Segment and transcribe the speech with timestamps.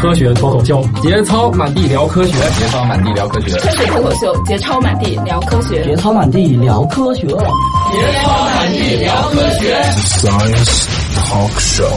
[0.00, 7.42] 科学脱口秀，节操满地聊科学，节操满地聊科学，科学脱口秀，节操满地聊科学，节操满地聊科学，节操
[8.46, 9.74] 满地聊科学。
[9.98, 11.92] Science Talk Show。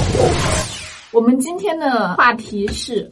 [1.13, 3.09] 我们今天的话题是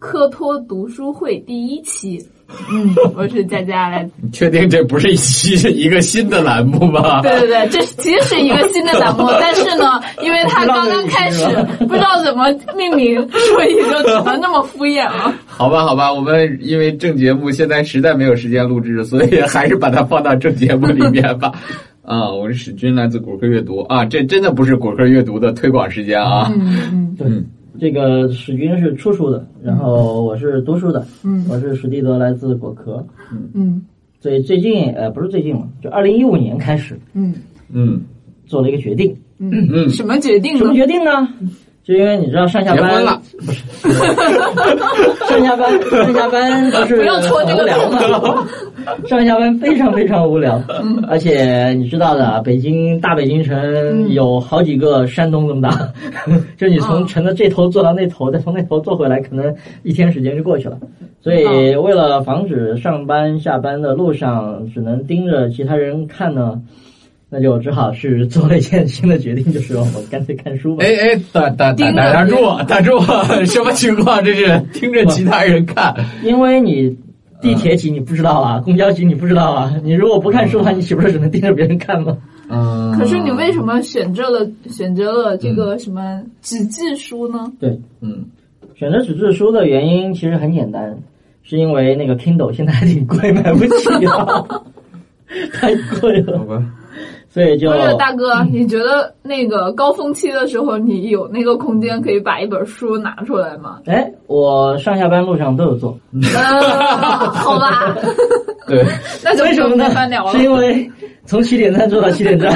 [0.00, 2.28] 科托读书会第一期。
[2.70, 4.08] 嗯，我是佳佳来。
[4.20, 7.20] 你确定这不是一期一个新的栏目吗？
[7.22, 11.44] 对对对，这其实是一个新的栏目， 但是呢，因为它刚刚开始，
[11.80, 15.34] 不知道怎么命名，所以就只能那么敷衍了。
[15.46, 21.52] 好吧，好吧，我们因为正节目现在实在没有时间录制，所以还是把它放到正节目里面吧。
[22.02, 26.50] 啊，我是史军，来自果壳阅读啊，这真的不是果壳阅读的推广时间啊。
[26.54, 27.28] 嗯嗯，对。
[27.78, 33.50] 这个史军是出书的，然后我是读书的，嗯，我是史蒂德，来自果壳，嗯。
[33.54, 33.82] 嗯，
[34.20, 37.34] 所以最近呃不是最近了，就二零一五年开始，嗯。
[37.72, 38.00] 嗯，
[38.46, 39.68] 做了一个决定，嗯。
[39.72, 40.56] 嗯，什么决定？
[40.58, 41.28] 什么决定呢？
[41.82, 43.20] 就因为你知道上下班了。
[43.38, 43.64] 不是
[45.28, 48.46] 上下班上下班都是很无聊嘛，
[49.06, 50.60] 上下班非常非常无聊，
[51.08, 55.92] 而且你知道的，北京大北京城有好几个山东这么大，
[56.56, 60.78] 就你从城的这头坐到那头，再从那头坐回来，可能一天时间就过去了。
[61.20, 66.60] 所以为了防止上班下班的路上只能盯着其他人看呢。
[67.34, 70.84] 那就只好是做了一件新的决定，就是我干脆看书吧。
[70.84, 72.36] 哎哎，打打打打住，
[72.68, 73.00] 打住！
[73.46, 74.22] 什么情况？
[74.22, 75.94] 这是听着其他人看？
[76.22, 76.94] 因为你
[77.40, 79.74] 地铁挤你不知道啊，公交挤你不知道啊。
[79.82, 82.18] 你如果不看书的话，你岂不是只能盯着别人看吗？
[82.50, 82.92] 嗯。
[82.98, 87.50] 可是你为什么选择了选择了这个什么纸质书呢？
[87.58, 88.26] 对，嗯，
[88.74, 90.98] 选择纸质书的原因其实很简单，
[91.42, 94.44] 是因为那个 Kindle 现在还挺贵，买不起啊，
[95.54, 96.36] 太贵了。
[96.36, 96.62] 好吧。
[97.32, 103.78] 所以就大哥，你觉得那个高峰期的时候，你有那个空间可以把一本书拿出来吗？
[103.86, 105.98] 哎，我上下班路上都有做。
[107.32, 107.96] 好吧。
[108.68, 108.84] 对。
[109.24, 109.88] 那就为什么呢？
[110.30, 110.86] 是因为
[111.24, 112.52] 从起点站坐到起点站，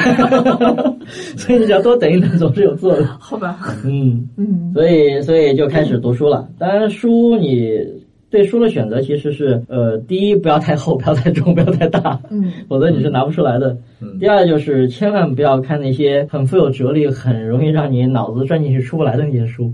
[1.38, 3.06] 所以你只要多等一等，总是有做的。
[3.18, 3.56] 好吧。
[3.82, 4.72] 嗯嗯。
[4.74, 6.46] 所以，所以就开始读书了。
[6.58, 8.05] 当然，书你。
[8.30, 13.76] 对书的选择其实是，呃，第一不要太厚，不要太重，不要太大，嗯，否则你是拿不出来的。
[14.20, 19.72] 第二就是千万不要看那些很富有哲理、很容易让你脑子钻进去出不来的那些书，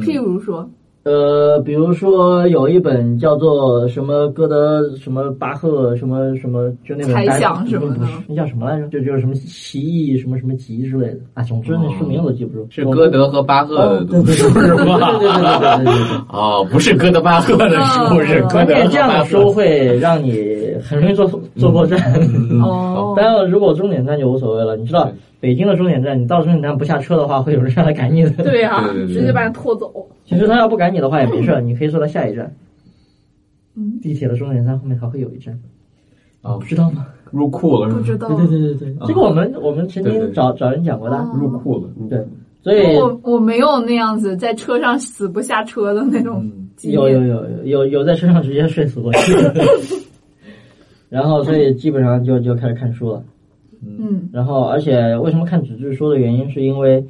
[0.00, 0.70] 譬如说。
[1.04, 8.88] 呃，比如说有一本叫做什么歌德什么巴赫什么什么，就那本猜想什么的，那叫什么来着？
[8.88, 11.42] 就就是什么奇异什么什么集之类的啊。
[11.42, 12.66] 总之那书名我都记不住。
[12.70, 14.98] 是歌德和巴赫的书是吗？
[15.18, 16.16] 对对对对对对。
[16.30, 20.32] 哦，不是歌德巴赫的书，是歌德这样的书会让你
[20.82, 22.00] 很容易坐坐过站。
[22.62, 23.12] 哦。
[23.14, 24.74] 当然了，如果终点站就无所谓了。
[24.76, 28.42] 你知道北京的终点站，你到终点站不下车的话，会有人上来赶你的。
[28.42, 29.92] 对呀，直接把你拖走。
[30.24, 32.54] 其实他要不赶你的话也没事，你可以坐到下一站。
[33.76, 35.58] 嗯，地铁的终点站后面还会有一站。
[36.42, 37.06] 啊，不知道吗？
[37.30, 38.28] 入库了是不知道。
[38.28, 41.18] 对对对对对，这个我们我们曾经找找人讲过的。
[41.34, 42.24] 入库了，对。
[42.62, 46.50] 所以，我我没有那样子在车上死不下车的那种。
[46.82, 49.32] 有有有有有在车上直接睡死过去。
[51.10, 53.22] 然后，所以基本上就就开始看书了。
[53.82, 54.28] 嗯。
[54.32, 57.04] 然后，而且为什么看纸质书的原因，是因为。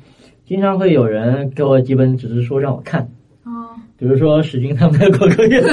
[0.47, 3.03] 经常会有人给我几本纸质书让我看，
[3.45, 5.69] 哦，比如说史军他们的果壳阅读，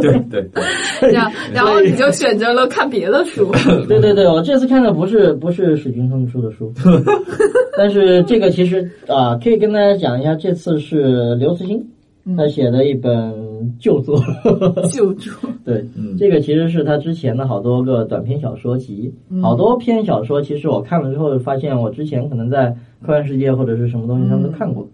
[0.00, 0.50] 对对对，
[1.00, 3.50] 这样，然后你就选择了看别的书。
[3.88, 6.72] 对对对，我这次看的不是不是史军他们出的书，
[7.76, 11.84] 但是这个其实啊，可以跟大家讲一下，这次是刘慈欣
[12.36, 13.48] 他写的一本。
[13.76, 14.16] 旧作，
[14.88, 15.32] 旧作，
[15.64, 15.84] 对，
[16.16, 19.12] 这个其实是他之前的好多个短篇小说集，
[19.42, 22.70] 好多篇小说，其实我看了之后发现，我之前可能在
[23.02, 24.88] 科幻世界或者是什么东西上都看过。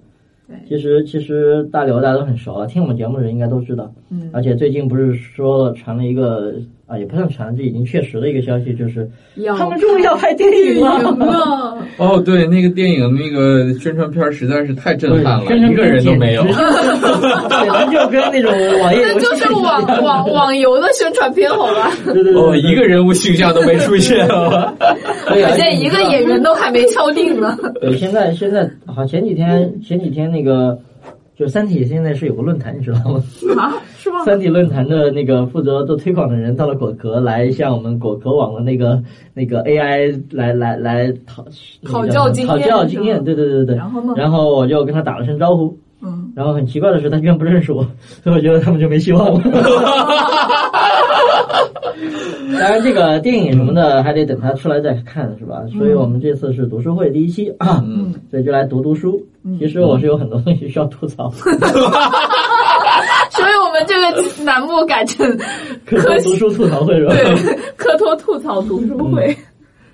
[0.49, 3.93] 对，其实其实大刘大家都很熟了，听我们节目的人应该都知道。
[4.09, 6.55] 嗯，而且最近不是说了传了一个
[6.87, 9.09] 啊，也不算传，这已经确实的一个消息，就是
[9.57, 11.79] 他们终于要拍电影了。
[11.97, 16.43] 哦，对，那个电影那个宣传片实在是太震撼了，一个人都没有。
[16.43, 16.53] 对，
[17.93, 21.91] 就跟那种网页那就是网网网游的宣传片，好吧？
[22.13, 24.77] 对对对，哦，一个人物形象都没出现，我
[25.57, 27.57] 现在一个演员都还没敲定呢。
[27.81, 30.25] 对，现在现在好，前几天前几天。
[30.35, 30.77] 那个，
[31.39, 33.23] 就《三体》现在是有个论坛，你知道吗？
[33.57, 33.75] 啊，
[34.05, 34.23] 是吗？
[34.25, 39.03] 三体论坛的那个负责做推广的人到了果壳，来向我们果壳网的那个
[39.33, 41.43] 那个 AI 来来来讨
[41.87, 43.25] 讨教经验，讨教经验。
[43.25, 43.75] 对对对对。
[43.77, 44.13] 然后呢？
[44.15, 45.75] 然后我就跟他打了声招呼。
[46.03, 46.31] 嗯。
[46.37, 47.83] 然后很奇怪的是，他居然不认识我，
[48.23, 49.41] 所以我觉得他们就没希望了。
[52.59, 55.63] 当然，这个电影什么的还得等他出来再看，是吧？
[55.77, 59.21] 所以我们这次是读书会第一期啊，嗯所以就来读读书。
[59.59, 61.31] 其实我是有很多东西需要吐槽，
[63.75, 65.29] 们这个栏目改成
[65.85, 67.15] 科托读书吐槽会是吧？
[67.15, 69.37] 对科托吐槽读书会。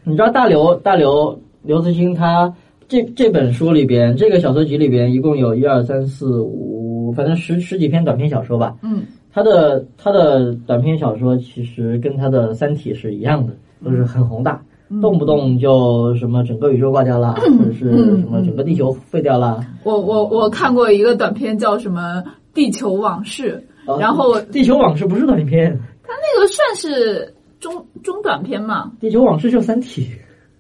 [0.05, 2.53] 你知道大刘大刘刘慈欣他
[2.87, 8.77] 这这本书里边，这个小说集里边一共有一二三四五，反正十十几篇短篇小说吧。
[8.83, 13.55] 嗯他的他的短篇小说其实跟他的《三体》是一样的，
[13.85, 14.61] 都是很宏大，
[15.01, 19.65] 动不动就什么整个宇宙挂掉了，或者是什么整个地球废掉了。
[19.85, 22.21] 我我我看过一个短片叫什么
[22.53, 23.63] 《地球往事》，啊
[23.99, 28.93] 然后地球往事不是短片，它那个算是中中短片嘛？
[29.01, 30.03] 地球往事就《三体》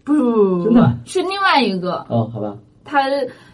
[0.05, 2.05] 不不不不真的是另外一个。
[2.09, 3.09] 哦，好吧，他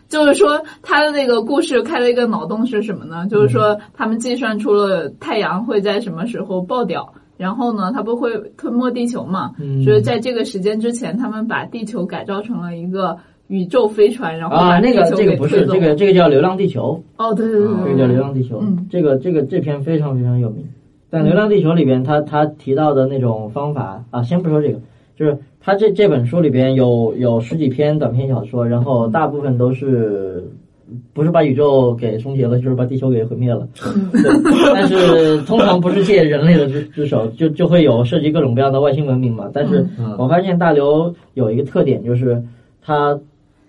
[0.09, 3.27] 就是说他的那个故事开了一个脑洞是什么呢？
[3.29, 7.15] 就是说他们计算出了太阳会在什么时候爆掉。
[7.37, 9.53] 然后呢，它不会吞没地球嘛？
[9.59, 13.19] 嗯就是在这个时间之前，他们把地球改造成了一个
[13.49, 17.03] 宇宙飞船，然后啊，那个这个不是这个这个叫《流浪地球》。
[17.23, 20.65] 哦，对对对啊对，这个叫《流浪地球》嗯这个这个这篇非常非常有名。
[21.09, 24.81] 但《流浪地球》里边，他他提到的那种方法啊，先不说这个，
[25.17, 30.45] 就是他这这本书里边有有十几篇短篇小说，然后大部分都是
[31.15, 33.69] 不是把宇宙给终结了，就是把地球给毁灭了。
[34.75, 39.49] 但是通常不是借人类的之之手，就就会有涉及各种各样的外星文明嘛。
[39.53, 42.43] 但是嗯我发现大刘有一个特点，就是
[42.83, 43.19] 他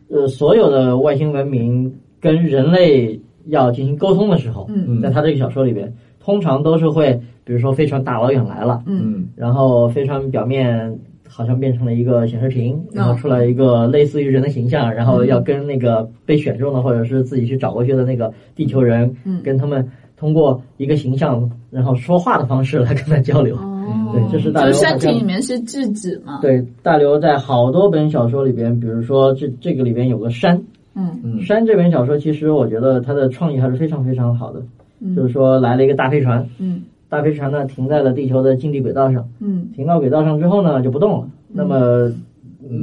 [0.10, 5.02] 呃所有的外星文明跟人类要进行沟通的时候，嗯。
[5.02, 9.28] 在他这个小说里边，通常都是会，比如说飞船大老远来了，嗯。
[9.36, 19.42] 然后飞船表面好像变成了一个显示屏，然后嗯出来一个类似于人的形象，然后要跟那个被选中的或者是自己去找过去的那个地球人，嗯。
[19.44, 23.56] 跟他们通过一个形象然后说话的方式来跟他交流。
[23.56, 23.77] 哦，
[24.12, 26.40] 对这是大就《山体里面是质子嘛？
[26.42, 30.62] 对，大刘在好多本小说里边，比如说这这个里边有个山，
[30.96, 31.20] 嗯。
[31.24, 31.42] 嗯。
[31.42, 34.62] 山这本小说其实我觉得它的创意还是非常非常好的，
[35.00, 35.16] 嗯。
[35.16, 36.82] 就是说来了一个大飞船，嗯。
[37.10, 39.70] 大飞船呢停在了地球的近地轨道上，嗯。
[39.76, 41.30] 停到轨道上之后呢就不动了。
[41.50, 42.12] 那么，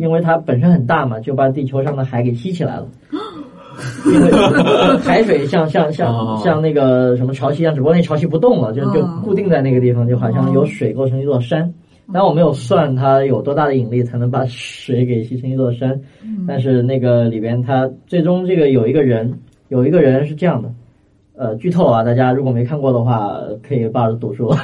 [0.00, 2.86] 因为它本身很大嘛，就把地球上的海给吸起来了。
[4.06, 4.31] 因为
[4.99, 5.91] 海水像像哦。
[5.93, 11.73] 像像那个什么潮汐一样，只不过那潮汐不动了，就就嗯固定在那个地方，就好像有水构成一座山。
[12.12, 15.99] 但我没有算它有多大的引力才能把水给吸成一座山，
[16.47, 19.38] 但是那个里边它最终这个有一个人，
[19.69, 20.71] 有一个人是这样的，
[21.35, 24.55] 呃，剧透啊，大家如果没看过的话，可以抱着读书。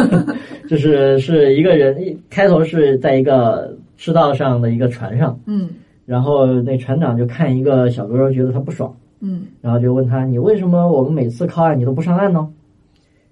[0.66, 5.68] 就是是一个人，一开头是在一个赤道上的一个船上，嗯
[6.08, 12.48] 然后那船长就看一个小哥觉得他不爽，嗯然后就问他：“你为什么我们每次靠岸你都不上岸呢？”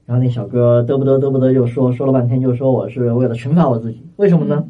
[0.05, 4.63] 然后那小哥嘚不嘚嘚不嘚就说说了半天，就说我是为了惩罚我自己，为什么呢？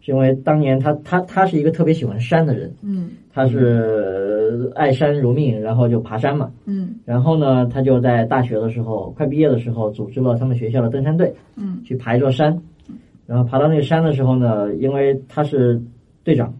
[0.00, 6.50] 是因为当年他他他是一个特别喜欢山的人，嗯他是爱山如命，然后就爬山嘛。
[6.66, 12.60] 嗯然后呢，他就在大学的时候，快毕业的时候，组织了他们学校的登山队，嗯，去爬一座山。
[13.24, 15.80] 然后爬到那个山的时候呢，因为他是
[16.24, 16.52] 队长，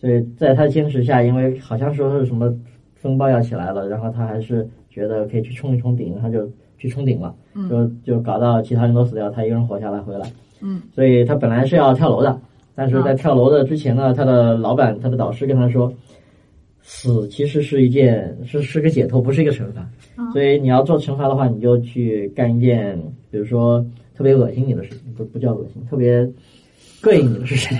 [0.00, 2.50] 所以在他坚持下，因为好像说是什么
[2.94, 7.34] 风暴要起来了，然后他还是觉得可以去冲一冲顶，他就去冲顶了，
[7.68, 10.26] 就就搞到其他人都死掉，他一个人活下来回来。
[10.62, 12.40] 嗯，所以他本来是要跳楼的，
[12.74, 15.92] 但是在跳楼的之前呢，他的老板、他的导师跟他说，
[16.80, 19.86] 死其实是一件是是个解脱，不是一个惩罚。
[20.32, 22.98] 所以你要做惩罚的话，你就去干一件，
[23.30, 26.30] 比如说特别恶心你的事情，不不叫恶心，特别
[27.02, 27.78] 膈应你的事情。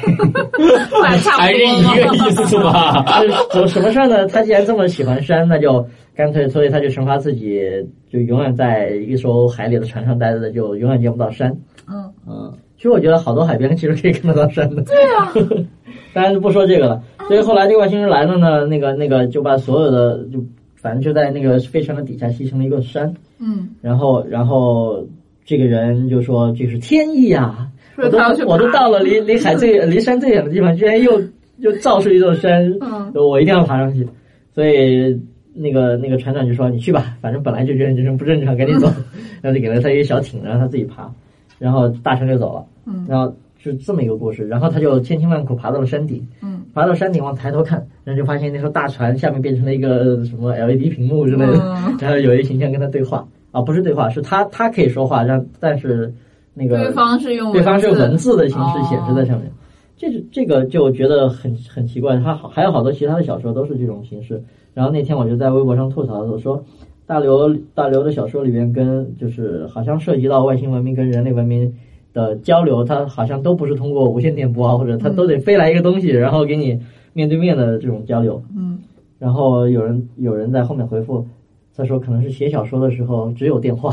[0.91, 3.21] 后来差还是 一个意思吧？
[3.21, 4.27] 就是怎么什么事儿呢？
[4.27, 7.61] 他既然这么喜欢山，那就干脆，所以他就惩罚自己，
[8.11, 11.51] 就永远在一艘海里的船上待着，就永远见不到山。
[11.89, 14.83] 嗯嗯，其实我觉得好多海边其实可以看得到山的。
[14.83, 15.33] 对啊，
[16.15, 17.03] 当然就不说这个了。
[17.29, 20.43] 所以后来这个外星人来了呢，那个那个就把所有的就
[20.77, 25.07] 反正就在那个飞船的底下吸成了一个山，嗯，然后然后
[25.45, 27.69] 这个人就说这是天意呀、
[28.03, 31.21] 我都我都到了离离海最离山最远的地方，居然又
[31.59, 34.07] 又造出一座山，嗯我一定要爬上去。
[34.55, 35.21] 所以
[35.55, 38.89] 那个那个船长就说：“你去吧，反正本来就觉得你这人不正常，赶紧走。
[39.43, 41.11] ”然后就给了他一个小艇，让他自己爬，
[41.59, 42.65] 然后大船就走了。
[42.87, 56.13] 嗯然后是这么一个故事，然后他就千辛万苦爬到了山顶，嗯，爬到山顶往抬头看，然后就发现那艘大船下面变成了一个什么 LED 屏幕之类的，嗯 然后有一个形象跟他对话啊，不是对话，是他他可以说话，让但是
[56.55, 59.51] 那个对方是用对方是用文字字的形式显示在上面。
[59.97, 64.43] 这是这个就觉得很很奇怪，他好还有好多其他的小说都是这种形式。
[64.73, 66.65] 然后那天我就在微博上吐槽，我说
[67.07, 71.75] 大刘大刘的小说里边跟就是好像涉及到外星文明跟人类文明
[72.15, 76.81] 的交流，它好像都不是通过无线电波啊，或者它都得飞来一个东西，然后给你
[77.13, 78.43] 面对面的这种交流。
[78.57, 78.79] 嗯，
[79.19, 81.27] 然后有人有人在后面回复，
[81.77, 83.91] 他说可能是写小说的时候只有电话，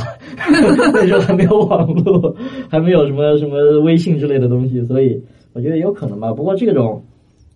[0.93, 2.35] 那时候还没有网络，
[2.69, 5.21] 还没有什么什么微信之类的东西，所以
[5.53, 6.33] 我觉得有可能吧。
[6.33, 7.03] 不过这种，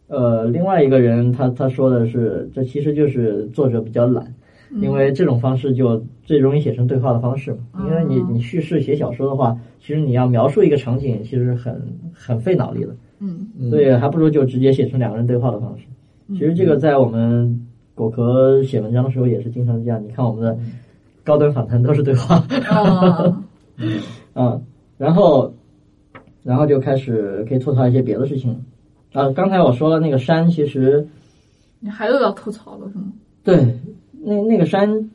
[0.07, 4.33] 呃，另外一个人他他说的是，这其实就是作者比较懒。
[4.79, 7.57] 因为这种方式就最容易写成对话的方式嘛。
[7.85, 11.75] 因为你你叙事写小说的话，其实你要描述一个场景，其实很
[12.13, 12.95] 很费脑力的。
[13.19, 15.83] 嗯，所以还不如就直接写成两个人对话的方式。
[16.29, 17.60] 其实这个在我们
[18.01, 20.03] 果壳写文章的时候也是经常这样。
[20.03, 20.57] 你看我们的
[21.23, 22.35] 高端访谈都是对话。
[22.67, 23.43] 啊，
[24.33, 24.61] 嗯，
[24.97, 25.53] 然后
[26.43, 28.59] 然后就开始可以吐槽一些别的事情。
[29.13, 31.07] 啊，刚才我说了那个山，其实
[31.79, 33.05] 你还有要吐槽了是吗？
[33.43, 33.79] 对。
[34.23, 35.09] 那那个山，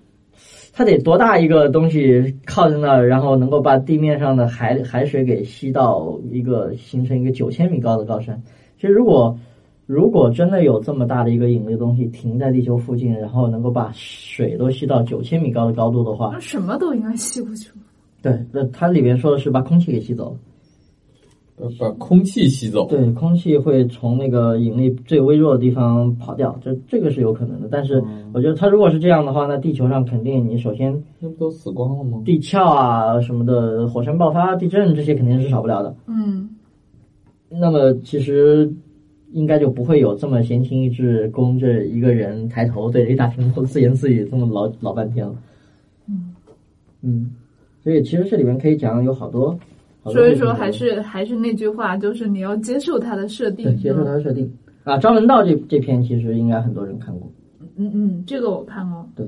[0.73, 8.41] 它得多大一个东西靠在那儿，然后能够把地面上的海海水给吸到一个形成一个九千米高的高山。
[8.81, 9.39] 其实如果
[9.87, 17.77] 如果真的有这么大的一个引力东西停在地球附近，然后能够把水都吸到九千米高的高度的话，那什么都应该吸过去了。
[18.21, 20.37] 对，那它里边说的是把空气给吸走了。
[21.59, 22.87] 呃，把空气吸走。
[22.87, 27.69] 对，空气会从那个引力最微弱的地方跑掉，这这个是有可能的。
[27.71, 28.03] 但是
[28.35, 32.21] 我觉得它如果是这样的话，那地球上肯定你首先那不都死光了吗？
[32.27, 35.95] 地壳啊什么的，火山爆发、地震这些肯定是少不了的。
[36.07, 36.51] 嗯，
[37.49, 38.71] 那么其实
[39.33, 45.35] 应该就不会有这么闲情逸致供这一个人抬头对着一大屏幕自言自语这么老老半天了。
[46.09, 46.35] 嗯
[47.03, 47.31] 嗯，
[47.83, 49.59] 所以其实这里面可以讲有好多。
[50.05, 53.65] 所以说，还是还是那句话，就是你要接受它的设定。
[53.65, 54.49] 对，接受它的设定。
[54.85, 57.29] 啊，张文道这这篇其实应该很多人看过。
[57.77, 59.05] 嗯嗯，这个我看过。
[59.17, 59.27] 对，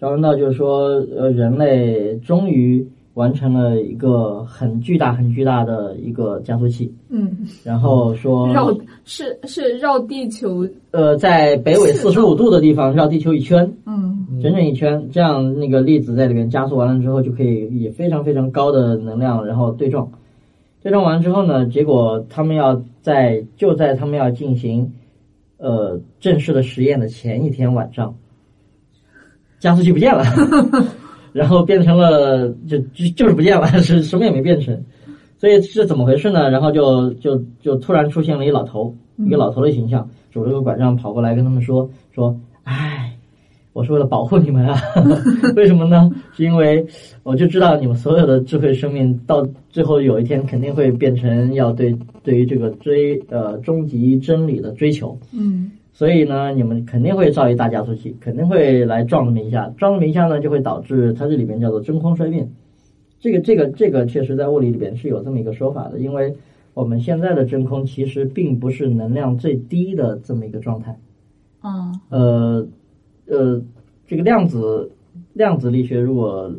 [0.00, 2.84] 张文道就是说，呃，人类终于
[3.18, 6.94] 完成了一个很巨大、很巨大的一个加速器。
[7.08, 7.36] 嗯。
[7.64, 8.48] 然后说。
[8.52, 8.72] 绕
[9.04, 10.66] 是是绕地球。
[10.92, 13.74] 呃，在北纬四十五度的地方绕地球一圈。
[13.86, 14.40] 嗯。
[14.40, 20.12] 整整一圈，这样那个粒子在里面加速完了之后，就可以以非常非常高的能量，然后对撞。
[20.80, 24.92] 对撞完之后呢，结果他们要在就在他们要进行
[25.56, 28.14] 呃正式的实验的前一天晚上，
[29.58, 30.22] 加速器不见了，
[31.32, 34.78] 然后变成了就就就是不见了， 是什么也没变成。
[35.38, 36.50] 所以是怎么回事呢？
[36.50, 43.14] 然后就就就突然出现了一老头，一个老头的形象，拄着个拐杖跑过来跟他们说说，哎。
[43.74, 44.76] 我是为了保护你们啊，
[45.54, 46.10] 为什么呢？
[46.34, 46.84] 是因为
[47.22, 62.48] 我就知道你们所有的智慧生命到最后有一天肯定会变成要对对于这个追呃终极真理的追求，嗯，所以呢，你们肯定会造一大加速器，肯定会来撞这么一下，撞这么一下呢，就会导致它这里面叫做真空衰变。
[63.18, 66.36] 这个这个这个确实在物理里边是有这么一个说法的，因为
[66.72, 70.96] 我们现在的真空其实并不是能量最低的这么一个状态，
[71.64, 72.68] 嗯，呃。
[73.30, 73.60] 呃，
[74.06, 74.90] 这个量子
[75.34, 76.50] 量子力学如果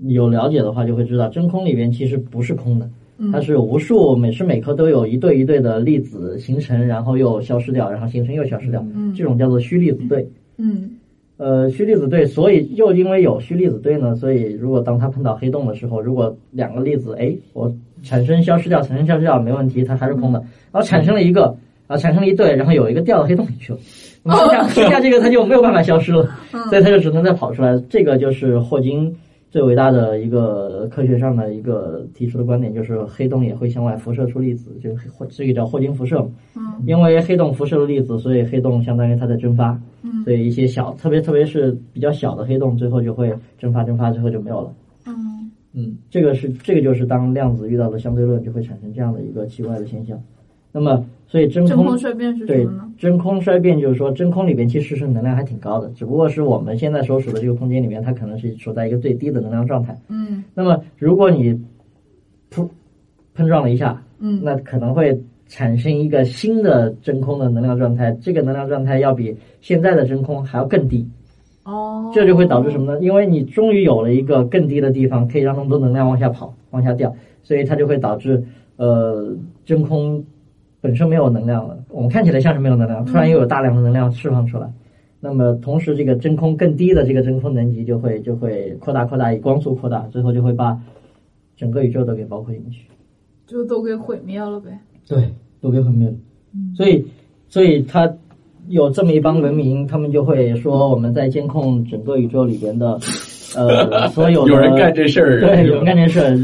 [0.00, 2.90] 有了解的话，就会知道真空里边其实不是空的，
[3.32, 8.84] 它是无数每时每刻都有一对一对的粒子形成，然后又消失掉，然后形成又消失掉，
[9.16, 10.26] 这种叫做虚粒子对。
[10.56, 10.90] 嗯，
[11.36, 17.72] 呃，虚粒子对，所以又因为有虚粒子对呢，所以如果当它碰到黑洞的时候，如果两个粒子哎，我
[18.02, 20.38] 产生消失掉，产生消失掉没问题，它还是空的，
[20.70, 23.78] 然后产生了一个啊，产生了一对，然后有一个掉到黑洞里去了。
[24.22, 26.28] 剩下剩下这个它就没有办法消失了，
[26.68, 27.82] 所以它就只能再跑出来。
[27.88, 29.16] 这个就是霍金
[29.50, 36.18] 最伟大的一个科学上的一个提出的观点，就是黑洞也会向外辐射出粒子，就霍这个叫霍金辐射。
[36.56, 39.78] 嗯，因为黑洞辐射了粒子，所以黑洞相当于它在蒸发。
[40.02, 44.72] 嗯，所以一些小，特别特别是比较小的黑洞，最后就会蒸发蒸发，最后就没有了。
[45.06, 50.16] 嗯嗯，这个是这个就是当量子遇到了相对论，就会产生这样的一个奇怪的现象。
[50.70, 51.04] 那么。
[51.30, 52.92] 所以真空衰变是什么呢？
[52.98, 59.96] 真空衰变就是说，真空里边其实是能量还挺高的，只不过是我们现在所处的这个空间里面，它可能是处在一个最低的能量状态。
[60.08, 60.42] 嗯。
[60.54, 61.54] 那么，如果你
[62.50, 62.68] 噗
[63.32, 71.08] 碰撞了一下，嗯，那可能会产生一个新的真空的能量状态，这个能量状态要比现在的真空还要更低。
[71.62, 72.10] 哦。
[72.12, 72.98] 这就会导致什么呢？
[73.00, 78.42] 因为你终于有了一个更低的地方，可以让那么多能量往下跑、往下掉，所以它就会导致
[78.78, 79.32] 呃
[79.64, 80.24] 真空。
[80.80, 84.72] 本身没有能量了，我们看起来像是没有能量，突然又有大量的能量释放出来，
[85.20, 90.80] 那么同时这个真空更低的这个真空能级就会就会扩大扩大以光速扩大，最后就会把
[91.56, 92.86] 整个宇宙都给包括进去，
[93.46, 94.78] 就都给毁灭了呗。
[95.06, 96.14] 对，都给毁灭了。
[96.74, 97.04] 所以，
[97.48, 98.12] 所以他
[98.68, 102.98] 有这么一帮文明，他们就会说我们在监控整个宇宙里边的
[103.56, 106.36] 呃，所有有人干这事儿，对，有人干这事儿，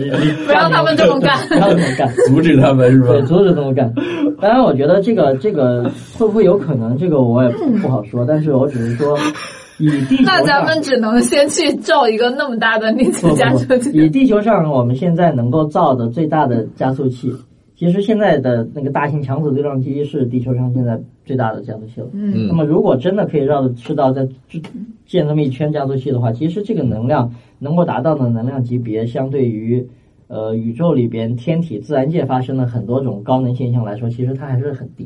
[0.46, 3.08] 不让他们这么干，不让他们干， 阻止他们是吧？
[3.12, 3.92] 对，阻止这么干。
[4.40, 5.84] 当然，我觉得这个这个
[6.18, 8.24] 会不会有可能，这个我也不好说。
[8.26, 9.16] 但是我只是说，
[9.78, 13.90] 以地球那咱们只能先去造一个那么大的粒子加速器。
[13.92, 17.32] 以地球上我们现在能够造的最大的加速器，
[17.76, 22.08] 其实现在的那个大型强子对撞机是地球上现在最大的加速器了。
[22.12, 22.48] 嗯。
[22.48, 24.26] 那么，如果真的可以绕着赤道再
[25.06, 29.86] 建这么一圈加速器的话，其实这个能量能够达到的能量级别，相对于。
[30.28, 35.04] 呃，宇宙里边天体自然界发生的很多种高能现象来说，其实它还是很低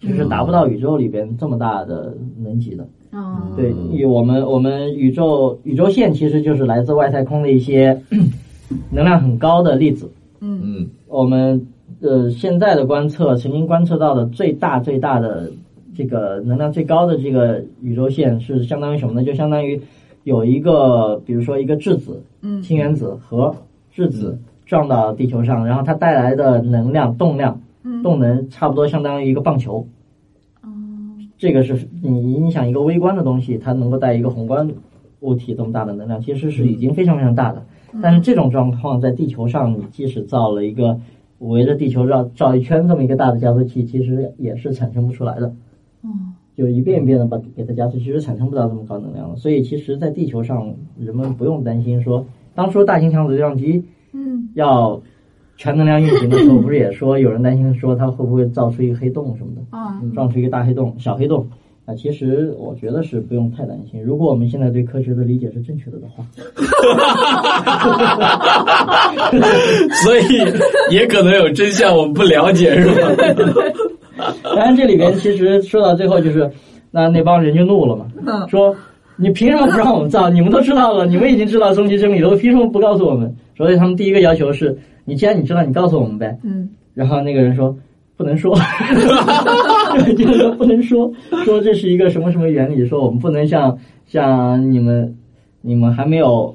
[0.00, 2.88] 的，就是达不到宇宙里边这么大的能级的。
[3.12, 8.00] 哦，对，以我们我们宇宙宇宙线其实就是来自外太空的一些
[8.90, 10.10] 能量很高的粒子。
[10.40, 11.66] 嗯嗯，我们
[12.04, 15.50] 呃现在的观测曾经观测到的最大最大的
[15.96, 19.24] 这个能量最高的这个宇宙线是相当于什么呢？
[19.24, 19.80] 就相当于
[20.22, 23.56] 有一个比如说一个质子，嗯，氢原子和
[23.90, 24.38] 质子。
[24.66, 27.60] 撞到地球上，然后它带来的能量动量，
[28.02, 29.86] 动能差不多相当于一个棒球。
[30.62, 30.68] 哦，
[31.36, 34.66] 这个是你影响一个微观的东西，它能够带一个宏观
[35.20, 37.62] 物体这么大的能量，其实是已经非常非常大的。
[38.02, 40.98] 但是这种状况在地球上，你即使造了一个
[41.48, 45.46] 围着地球绕绕一圈这么一个大的加速器，其实也是产生不出来的。
[46.02, 46.08] 哦，
[46.56, 49.36] 就一遍一遍的把给它加速，其实产生不到这么高能量了。
[49.36, 52.24] 所以其实，在地球上，人们不用担心说，
[52.54, 53.84] 当初大型强子对撞机。
[54.12, 55.00] 嗯，要
[55.56, 59.76] 全能量运行的时候，不是也说有人担心说它会不会造出一个黑洞什么的？
[59.76, 61.46] 啊，撞出一个大黑洞、小黑洞
[61.86, 61.94] 啊？
[61.94, 64.02] 其实我觉得是不用太担心。
[64.02, 66.24] 如果我们现在对科学的理解是正确的的话，
[70.04, 70.22] 所以
[70.90, 73.10] 也可能有真相我们不了解，是吧？
[74.42, 76.50] 当然，这里边其实说到最后就是
[76.90, 78.06] 那那帮人就怒了嘛，
[78.48, 78.74] 说。
[79.16, 80.28] 你凭什么不让我们造？
[80.28, 83.32] 你们都知道了，你们已经知道终极真理了，凭什么不告诉我们？
[83.56, 86.36] 所以他们第一个要求是，你既然你知道，你告诉我们呗。
[86.42, 86.68] 嗯。
[86.94, 87.76] 然后那个人说
[88.16, 88.54] 不能说，
[90.16, 91.12] 就是说不能说，
[91.44, 95.16] 说这是一个什么什么原理，说我们不能像像你们，
[95.60, 96.54] 你们还没有，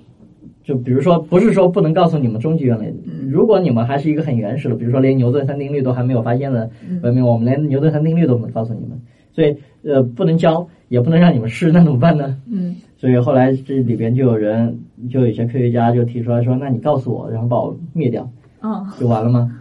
[0.63, 2.94] 就比如说不是说不能告诉你们终极原理，
[3.30, 6.69] 如果你们还是一个很原始的，比如说连牛顿三定律都还没有发现的
[7.02, 9.00] 文明，我们连牛顿三定律都不能告诉你们，
[9.34, 10.67] 所以呃不能教。
[10.89, 12.36] 也不能让你们试，那怎么办呢？
[12.52, 18.28] 嗯，所以后来这里边就有人，就有些科学家就提出来说：“那你告诉我，然后把我灭掉，
[18.63, 19.56] 嗯，就完了吗？”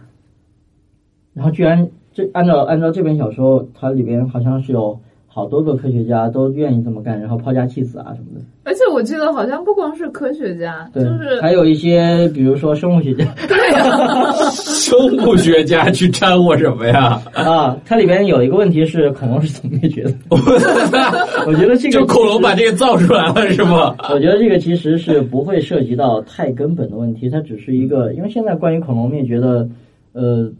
[1.39, 4.99] 然后居然这按照按照这本小说，它里边好像是有。
[5.31, 8.43] 好多个科学家都愿意这么干，然后抛家弃子啊什么的。
[8.63, 13.23] 而且我记得好像不光是科学家，就是还有一些，比如说生物学家。
[13.47, 17.21] 对呀，生物学家去掺和什么呀？
[17.31, 20.13] 啊，它里边有一个问题是恐龙是怎么灭绝的？
[21.45, 23.95] 我觉得这个就恐龙把这个造出来了是吗？
[24.11, 29.69] 我觉得这个其实是不会涉及到太根本的问题，它只是一个，因为现在关于恐龙灭绝的，
[30.13, 30.51] 呃。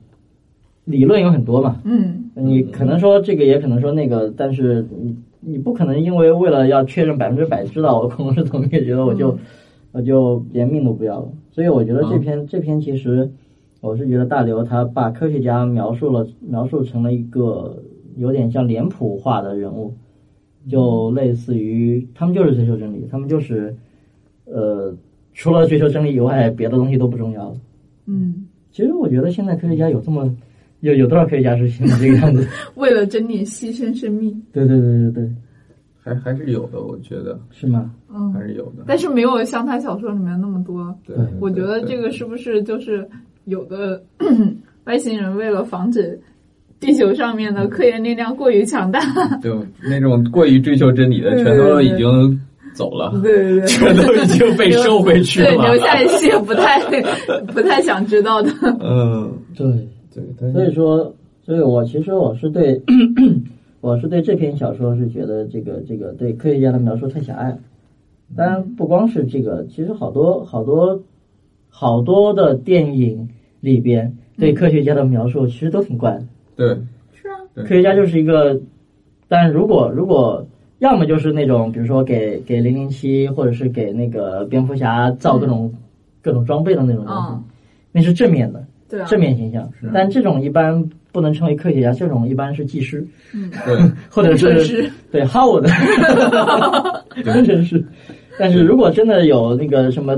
[0.89, 9.37] 理论有很多嘛，嗯，你可能说这个，也可能说那个，但是你你不可能因为为了要确认百分之百知道我恐龙是怎么灭绝的，我就
[9.91, 11.29] 我就连命都不要了。
[11.51, 13.29] 所以我觉得这篇这篇其实，
[13.81, 17.83] 我是觉得大刘他把科学家描述了描述成了一个
[18.17, 19.93] 有点像脸谱化的人物，
[20.67, 23.75] 就类似于他们就是追求真理，他们就是
[24.45, 24.91] 呃
[25.35, 27.55] 除了追求真理以外，别的东西都不重要了。
[28.07, 30.35] 嗯，其实我觉得现在科学家有这么。
[30.81, 32.47] 有有多少科学家是现在这个样子？
[32.75, 34.31] 为了真理牺牲生命？
[34.53, 35.29] 对对对对对，
[36.01, 37.91] 还还是有的，我觉得是吗？
[38.13, 40.95] 嗯，还是有的，但是没有像他小说里面那么多。
[41.05, 43.07] 对，我觉得这个是不是就是
[43.45, 44.01] 有的
[44.85, 46.19] 外星人为了防止
[46.79, 48.99] 地球上面的科研力量过于强大，
[49.43, 52.39] 就那种过于追求真理的，全都已经
[52.73, 56.79] 走了，对对对，全都已经被收回去了，留下一些不太
[57.47, 58.49] 不太想知道的。
[58.79, 59.67] 嗯，对。
[60.39, 62.81] 对，所以说，所以我其实我是对，
[63.81, 67.57] 我是对这篇小说是觉得这个这个对科学家的描述太狭隘。
[68.35, 71.01] 当然，不光是这个，其实好多好多
[71.69, 73.29] 好多的电影
[73.59, 76.23] 里边对科学家的描述其实都挺怪的。
[76.55, 76.67] 对，
[77.13, 78.59] 是啊，科学家就是一个，
[79.27, 80.45] 但如果如果
[80.77, 85.73] 要么就是那种，比如说给给零零七或者是给那个蝙蝠侠造各种
[86.21, 87.43] 各种装备的那种东西，
[87.91, 88.63] 那是正面的。
[88.89, 93.77] 对，正面形象，但这种一般不能称为科学家，这种一般是技师，嗯，对，
[94.09, 95.69] 或者是对 Howard，
[97.23, 97.83] 工程师。
[98.39, 100.17] 但是如果真的有那个什么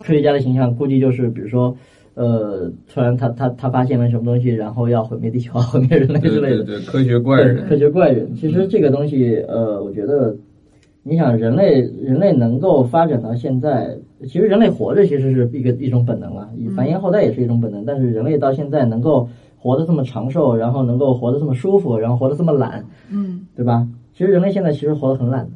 [0.00, 1.76] 科学家的形象，估计就是比如说，
[2.14, 8.34] 呃，突然他他他发现了什么东西，然后要毁灭地球、毁灭人类之类的，对科学怪人，科学怪人。
[8.36, 10.34] 其实这个东西，呃，我觉得
[11.02, 17.84] 你想人类人类能够发展到现在，其实人类活着其实是一个一种本能了，繁衍后代也是一种本能。
[17.84, 23.86] 但是人类到现在能够活得这么长寿，然后能够活得这么舒服，然后活得这么懒，嗯，对吧？
[24.16, 25.50] 其实人类现在其实活得很懒的。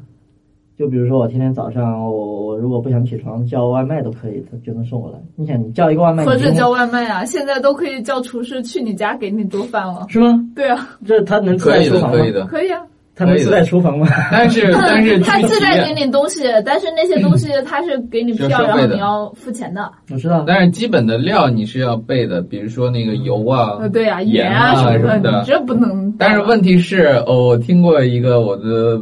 [0.79, 5.19] 就比如说我天天早上，我我如果不想起床，叫外卖都可以，他就能送过来。
[5.37, 10.43] 你想，你叫一个外卖，何止叫外卖啊，现在都可以叫厨师去你家给你做饭了，是吗？
[10.55, 12.19] 对啊，这他能自可以的，带厨房吗？
[12.19, 12.47] 可以的。
[12.47, 12.83] 可以啊。
[13.15, 14.07] 他能自带厨房吗？
[14.33, 19.91] 但是 但是他自带给你东西，但是那些东西 他是给你票，然后你要付钱的。
[20.11, 26.15] 我知道，但是基本的料你是要备的，比如说那个油啊呃，，对啊，盐啊啊什么的，什么的你这不能。
[26.19, 29.01] 但是问题是，哦，我听过一个我的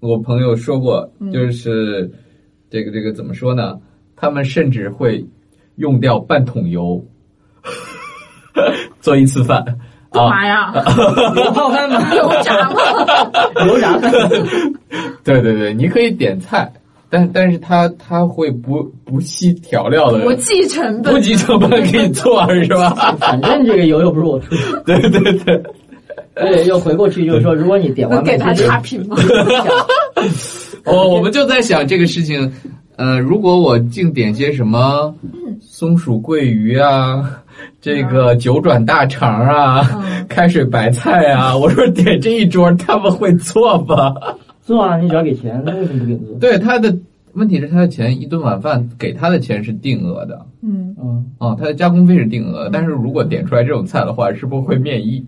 [0.00, 2.10] 我朋友说过，嗯就是
[2.70, 3.78] 这个这个怎么说呢？
[4.16, 5.24] 他们甚至会
[5.76, 7.02] 用掉半桶油
[9.00, 9.74] 做一次饭啊。
[10.14, 10.72] 干嘛呀？
[11.36, 12.00] 油泡饭吗？
[12.14, 12.76] 油炸吗？
[13.66, 14.12] 油炸饭。
[15.24, 16.70] 对对对，你可以点菜，
[17.10, 21.18] 但但是他他会不不惜调料的，不计成本不。
[21.20, 23.14] 计成本给你做是吧？
[23.18, 25.62] 反正这个油又不是我出的，对对对。
[26.36, 29.16] 对，又回过去就是说，如果你点外卖，给他差评吗？
[30.84, 32.52] 哦，我们就在想这个事情，
[32.96, 35.14] 呃，如果我净点些什么
[35.60, 37.42] 松鼠桂鱼啊，
[37.80, 44.14] 这个九转大肠啊，嗯开水白菜啊， 我说点这一桌，他们会做吗？
[44.62, 46.38] 做啊，你只要给钱，那为什么不给做？
[46.38, 46.96] 对，他的
[47.32, 55.26] 问题是他的钱一顿晚饭给他的钱是定额的，嗯，嗯，啊、他的加工费是定额的，但是如果点出来这种菜的话，是不是会面议？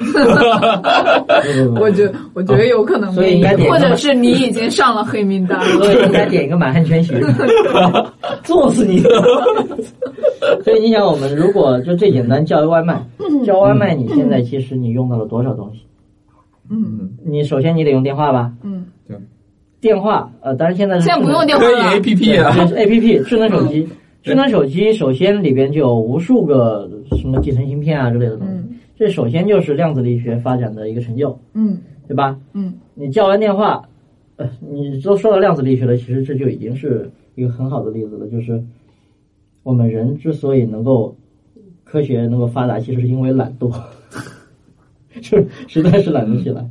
[1.80, 5.64] 我觉我觉得有可能所以应该点或者是你已经上了黑名单了。
[5.84, 7.12] 所以应该点一个满汉全席，
[8.44, 9.00] 揍死你！
[10.64, 13.02] 所以你想，我们如果就最简单叫一外卖，
[13.44, 15.80] 叫外卖，你现在其实你用到了多少东西？
[16.70, 19.16] 嗯嗯，你首先你得用电话吧，嗯，对
[19.80, 21.92] 电话，呃，当然现在是现在不用电话可以了。
[21.96, 23.88] A P P 啊，A P P 智能手机，
[24.22, 28.49] 智能手机首先里边就有无数个什么集成芯片啊之类的东西，嗯
[29.00, 32.38] 这首先就是量子力学发展的一个成就，嗯对吧？
[32.52, 33.88] 嗯你叫完电话，
[34.36, 38.62] 呃，你都说到量子力学了，其实这就已经是一个很好的例子了，就是
[39.62, 41.16] 我们人之所以能够
[41.82, 43.74] 科学能够发达，其实是因为懒惰，
[45.22, 46.62] 就是实在是懒得起来。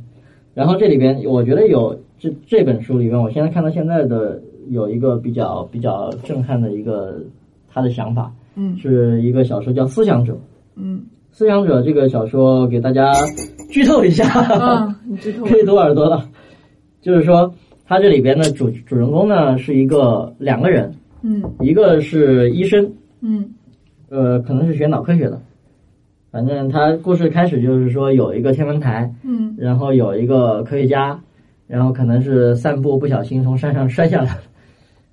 [0.54, 7.20] 然后这里边，我觉得有这这本书里边，我现在看到现在的有一个比较比较震撼的一个
[7.68, 10.32] 他的想法，嗯是一个小说叫《思想者》。
[10.76, 10.98] 嗯
[11.32, 13.12] 《思想者》这个小说给大家
[13.70, 14.24] 剧透一下，
[15.48, 16.28] 可以堵耳朵了。
[17.00, 17.52] 就是说，
[17.86, 21.42] 它这里边的主主人公呢是一个两个人，嗯。
[21.60, 23.48] 一个是医生，嗯。
[24.10, 25.40] 呃，可能是学脑科学的。
[26.30, 29.54] 反正他故事开始就是说有一个天文台，嗯。
[29.56, 31.18] 然后有一个科学家，
[31.66, 34.24] 然后可能是散步不小心从山上摔下来。
[34.26, 34.38] 了，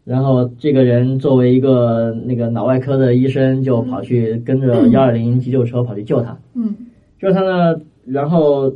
[0.07, 6.37] 然后这个人作为一个那个脑外科的医生，就跑去跟着幺二零急救车跑去救他。
[6.53, 6.73] 嗯。
[7.19, 8.73] 救他呢，然后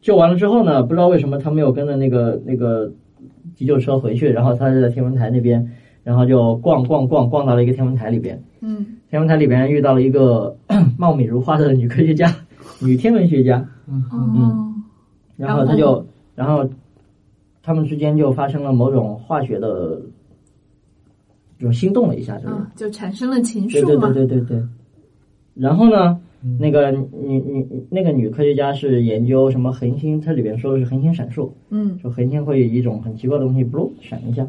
[0.00, 2.90] 救完了之后呢，不知道为什么他没有跟着那个那个
[3.54, 5.70] 急救车回去，然后他就在天文台那边，
[6.02, 8.42] 然后就逛逛逛逛到了一个天文台里边。
[8.60, 8.84] 嗯。
[9.08, 10.56] 天文台里边遇到了一个
[10.98, 12.34] 貌美如花的女科学家，
[12.80, 14.82] 女天文学家，嗯。
[15.36, 16.68] 然后他就，然后
[17.62, 20.00] 他们之间就发生了某种化学的
[21.62, 22.54] 这种心动了一下，就是。
[22.54, 24.12] 啊，就产生了情对对愫嘛。
[24.12, 24.62] 对对对对。
[25.54, 26.18] 然后呢，
[26.58, 34.44] 那个女女那个女科学家是研究什么恒星，它里边说的是恒星闪烁，嗯说恒星会有一种很奇怪的东西，不闪一下，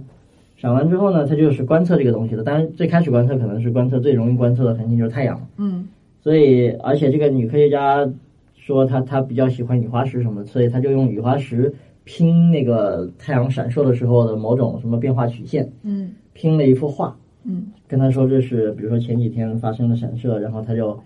[0.58, 2.44] 闪完之后呢，它就是观测这个东西的。
[2.44, 5.88] 当然，最开始观测可能是观测最容易观测的恒星就是太阳，嗯
[6.22, 8.10] 所以而且这个女科学家
[8.56, 11.74] 说她她比较喜欢雨花石什么的，所以她就用雨花石
[12.06, 17.16] 拼那个太阳闪烁的时候的某种什么变化曲线，嗯拼了一幅画。
[17.44, 17.68] 嗯。
[17.88, 21.00] 跟他说这是，比如说前几天发生的闪射，然后他就，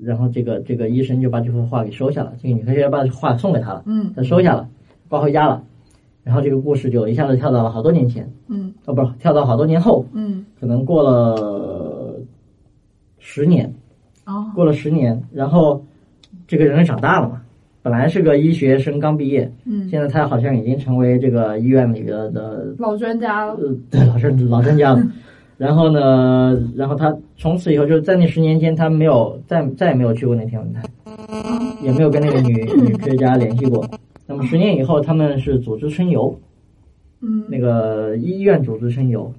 [0.00, 4.12] 然后这个这个医生就把这幅画给收下了，这个女科学家把画送给他了，嗯。
[4.16, 4.68] 他收下了，
[5.08, 5.62] 挂回家了，
[6.24, 8.72] 然后这个故事就一下子跳到了好多年前，嗯。
[8.86, 10.44] 哦，不是跳到好多年后，嗯。
[10.58, 12.20] 可能过了
[13.18, 13.74] 十年，
[14.24, 14.50] 哦。
[14.54, 15.84] 过了十年，然后
[16.46, 17.42] 这个人长大了嘛，
[17.88, 23.54] 本来是个医学生刚毕业，嗯，现在他好像已经成为这个医院里的的老专家了。
[23.54, 25.02] 呃，对，老专老专家了。
[25.56, 30.82] 然后呢，然后他从此以后就是在那十年间，他没有再再也没有去过那天文台，
[31.82, 33.84] 也没有跟那个女 女科学家联系过。
[34.26, 36.38] 那么十年以后，他们是组织春游，
[37.22, 39.32] 嗯那个医院组织春游，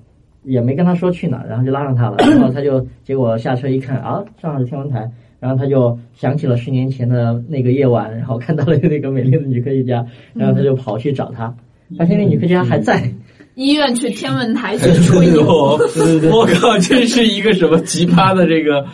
[0.43, 2.17] 也没跟他说去哪儿，然后就拉上他了。
[2.17, 11.55] 然后他就结果下车一看啊，上海是天文台，然后他就想起了十年前的那个夜晚，然后看到了那个美丽的女科学家，然后他就跑去找她。
[11.97, 13.11] 发现那女科学家还在。
[13.55, 15.43] 医院去天文台去吹牛，
[16.31, 18.85] 我靠，这是一个什么奇葩的这个？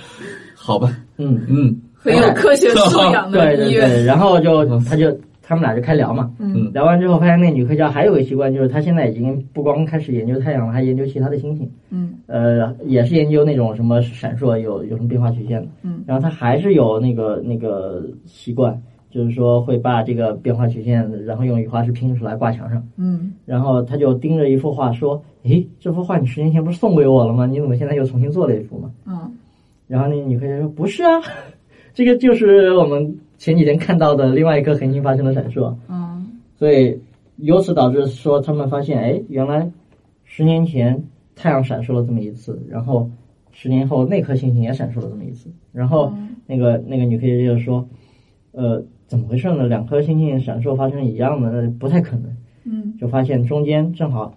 [0.56, 4.04] 好吧，嗯嗯，很有科学素养的医院。
[4.06, 5.16] 然后就他就
[5.48, 18.82] 他们俩就开聊嘛，嗯，聊完之后发现那女科学家还有个习惯，就是她现在已经不光开始研究太阳了，还研究其他的星星，嗯，呃，也是研究那种什么闪烁有有什么变化曲线的，嗯，然后她还是有那个那个习惯。
[19.12, 22.86] 就是说会把这个变化曲线，然后用雨花石拼出来挂墙上。
[22.98, 27.46] 嗯，然后他就盯着一幅画说：“诶，这幅画你十年前不是送给我了吗？
[27.46, 29.32] 你怎么现在又重新做了一幅嘛？”嗯，
[29.88, 31.22] 然后那女科学家说：“不是啊，
[31.96, 37.00] 这个就是我们前几天看到的另外一颗恒星发生了闪烁。”嗯，所以
[37.38, 39.72] 由此导致说他们发现，哎，原来
[40.24, 41.04] 十年前
[41.36, 43.10] 太阳闪烁了这么一次，然后
[43.52, 46.14] 十年后那颗星星也闪烁了这么一次，然后
[46.46, 47.88] 那个那个女科学家就说
[48.54, 49.68] ：“呃。”怎么回事呢？
[49.68, 52.36] 两颗星星闪烁发生一样的，那不太可能。
[52.64, 54.34] 嗯，就发现中间正好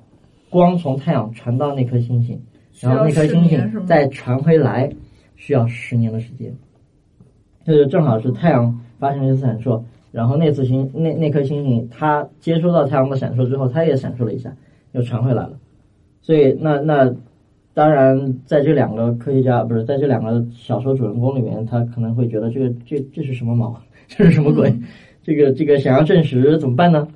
[0.50, 2.38] 光从太阳传到那颗星星，
[2.78, 4.92] 然后那颗星星再传回来，
[5.36, 6.54] 需要十年的时间。
[7.64, 9.82] 就是正好是太阳发生一次闪烁，
[10.12, 14.52] 然后那次星那那颗星星它接收到太阳的闪烁之后，它也闪烁了一下，
[14.92, 15.52] 又传回来了。
[16.20, 17.14] 所以那那
[17.74, 23.80] 当然在这两个科学家不是在这两个小说主人公里面，他可能会觉得这个这这是什么毛？
[24.08, 24.74] 这是什么鬼？
[25.22, 27.06] 这个这个想要证实怎么办呢？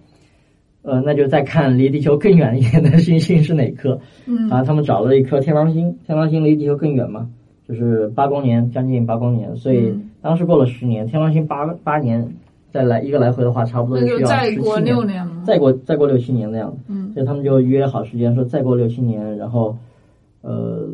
[0.83, 4.01] 呃，那就再看离地球更远一点的星星是哪颗。
[4.27, 7.31] 嗯啊，他们找了一颗天狼星，天狼星离地球更远嘛，
[7.69, 9.57] 就是八光年，将近八光年。
[9.57, 12.27] 所以当时过了十年，天王星八八年
[12.71, 15.29] 再来一个来回的话，差不多需要十七年。
[15.45, 16.79] 再过再过六七年那样子。
[16.89, 19.77] 嗯，所以他们就约好时间说，再过六七年，然后
[20.41, 20.89] 呃，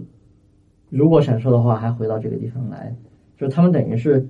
[0.91, 2.93] 如果闪烁的话，还回到这个地方来。
[3.39, 4.27] 就他们等于是。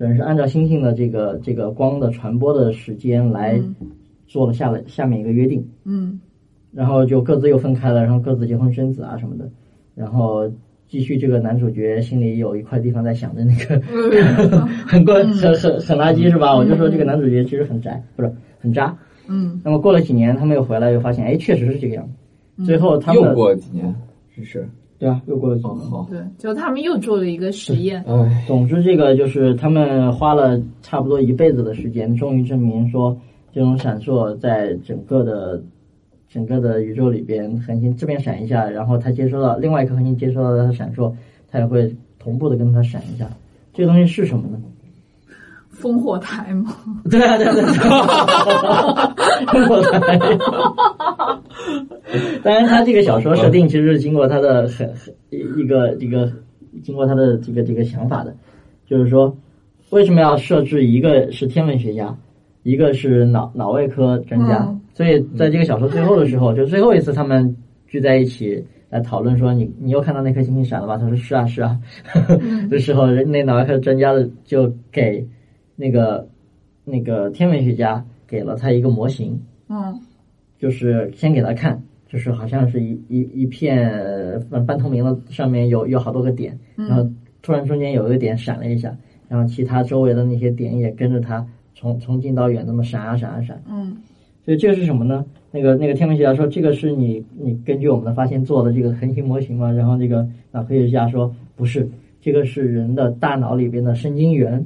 [0.00, 3.60] 等于是按照星星的这个这个光的传播的时间来
[4.28, 6.20] 做了下了下面一个约定，嗯，
[6.70, 9.50] 然后就各自又分开了，然后各自结婚生子啊什么的，
[9.96, 10.48] 然后
[10.88, 13.80] 继续这个男主角心里有一块地方在想着那个
[14.86, 16.56] 很过很很很垃圾是吧？
[16.56, 18.96] 我就说这个男主角其实很宅，不是很渣，
[19.28, 19.60] 嗯。
[19.62, 22.08] 那么过了几年，他们又回来，又发现哎，确实是这个样
[22.56, 22.64] 子。
[22.64, 23.94] 最后他们又过了几年，
[24.34, 24.68] 是是。
[24.98, 25.78] 对啊，又过了几年。
[26.10, 28.02] 对，就他们又做了一个实验。
[28.08, 33.16] 嗯，总之这个就是他们花了差不多一辈子的时间，终于证明说，
[33.52, 35.62] 这种闪烁在整个的
[36.30, 41.12] 整个的宇宙里边，恒星这边闪一下，然后它接收到另外一颗恒星接收到它的闪烁，
[41.50, 43.28] 它也会同步的跟它闪一下。
[43.72, 44.58] 这个东西是什么呢？
[45.80, 46.74] 烽火台吗？
[47.08, 47.62] 对啊，对对对，
[49.46, 50.18] 烽火台。
[52.42, 56.32] 当然，他这个小说设定其实是经过他的很很一个一个
[56.82, 58.34] 经过他的这个这个想法的，
[58.86, 59.36] 就是说
[59.90, 62.16] 为什么要设置一个是天文学家，
[62.64, 64.74] 一个是脑脑外科专家？
[64.98, 67.56] 所以在这个小说最后的时候，就最后一次他们
[67.86, 71.78] 聚在一起来讨论说：“你你又看到那颗星星闪了吧？”他说：“是啊，是啊。”
[72.68, 75.24] 这时候，那脑外科专家的就给
[75.76, 76.28] 那个
[76.84, 80.00] 那个天文学家给了他一个模型，嗯，
[80.58, 81.80] 就是先给他看。
[82.08, 87.08] 就是好像是一一一片半透明的，上面有有好多个点，然后
[87.42, 88.96] 突然中间有一个点闪了一下，
[89.28, 93.62] 然后其他周围的那些点也跟着它从从近到远那么闪啊闪啊闪。
[93.68, 93.94] 嗯，
[94.48, 95.26] 所以这个是什么呢？
[95.50, 99.70] 那个那个天文学家说，这个是你你根据我们的发现做的这个恒星模型吗？
[99.70, 101.86] 然后这个脑科学家说不是，
[102.22, 104.64] 这个是人的大脑里边的神经元，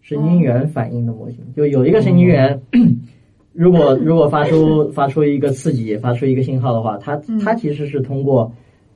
[0.00, 2.62] 神经元反应的模型，就有一个神经元。
[3.52, 8.52] 如果如果发出发出一个刺激，发出一个信号的话，它它其实是通过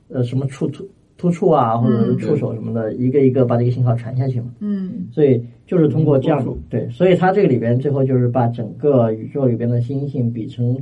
[0.07, 0.69] 呃什么触
[1.17, 4.47] 突突触啊，或者是触手什么的，一个一个把这个信号传下去嘛。
[4.59, 10.77] 嗯，所以就是通过这样对，所以它这个里边最后就是把整个宇宙里边的星星比成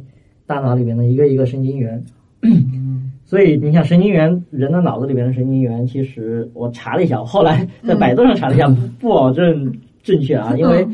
[0.45, 2.03] 大脑里边的一个一个神经元。
[2.41, 8.67] 嗯 所以你想神经元，人的脑子里边的神经元，其实我查了一下，我后来在百度上查了一下，
[8.99, 10.85] 不保证正确啊，因为。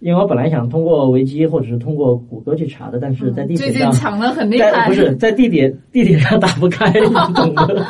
[0.00, 6.88] 因为我本来想通过维基或者是通过谷歌去查的，但是在地铁上抢的很厉害，不是在地铁地铁上打不开，
[7.34, 7.84] 懂的，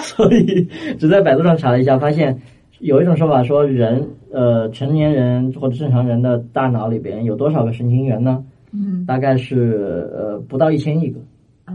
[0.00, 0.66] 所以
[0.98, 2.36] 只在百度上查了一下，发现
[2.80, 8.44] 有一种说法说人呃成年人或者正常人的大脑里边有多少个神经元呢？
[8.72, 11.20] 嗯，大概是呃不到一千亿个。
[11.68, 11.72] 哦，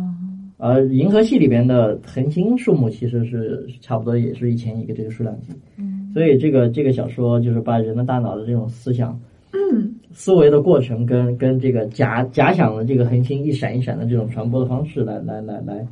[0.58, 5.54] 而银河系里边的恒星数目其实是差不多也是一千亿个这个数量级。
[5.78, 9.18] 嗯，所以这个这个小说就是把人的大脑的这种思想。
[9.54, 15.88] 嗯，思维的过程跟跟这个假假想的这个恒星一闪一闪的这种传播的方式来来来来，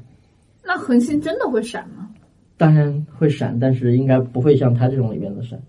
[0.64, 2.10] 那恒星真的会闪吗？
[2.58, 5.60] 当然会闪，但是应该不会像它这种里面的闪。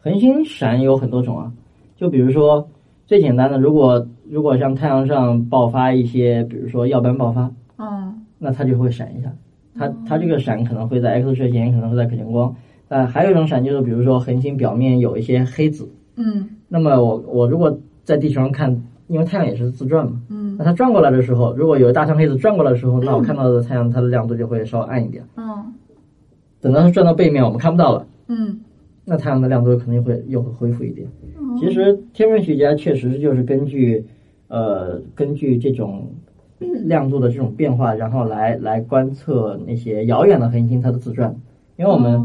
[0.00, 1.52] 恒星闪有很多种啊，
[1.96, 2.68] 就比如说
[3.06, 9.32] 最简单的，如果如果像太阳上爆发一些，比如说耀斑爆发，嗯那它就会闪一下。
[9.76, 12.54] 它它这个闪可能会在 X 射线，也可能会在可见光。
[12.88, 25.24] 呃，还有一种闪就是，比如说恒星表面有一些黑子，嗯那么我我如果在地球上看，因为太阳也是自转嘛，嗯那它转过来的时候，如果有一大象黑子转过来的时候，那我看到的太阳它的亮度就会稍微暗一点。
[25.36, 25.72] 嗯
[26.60, 28.60] 等到它转到背面，我们看不到了，嗯
[29.04, 31.06] 那太阳的亮度肯定会又会恢复一点。
[31.58, 34.04] 其实天文学家确实就是根据
[34.48, 36.10] 呃根据这种
[36.84, 41.34] 亮度的这种变化，然后来来观测那些遥远的恒星它的自转。
[41.76, 42.20] 因为我们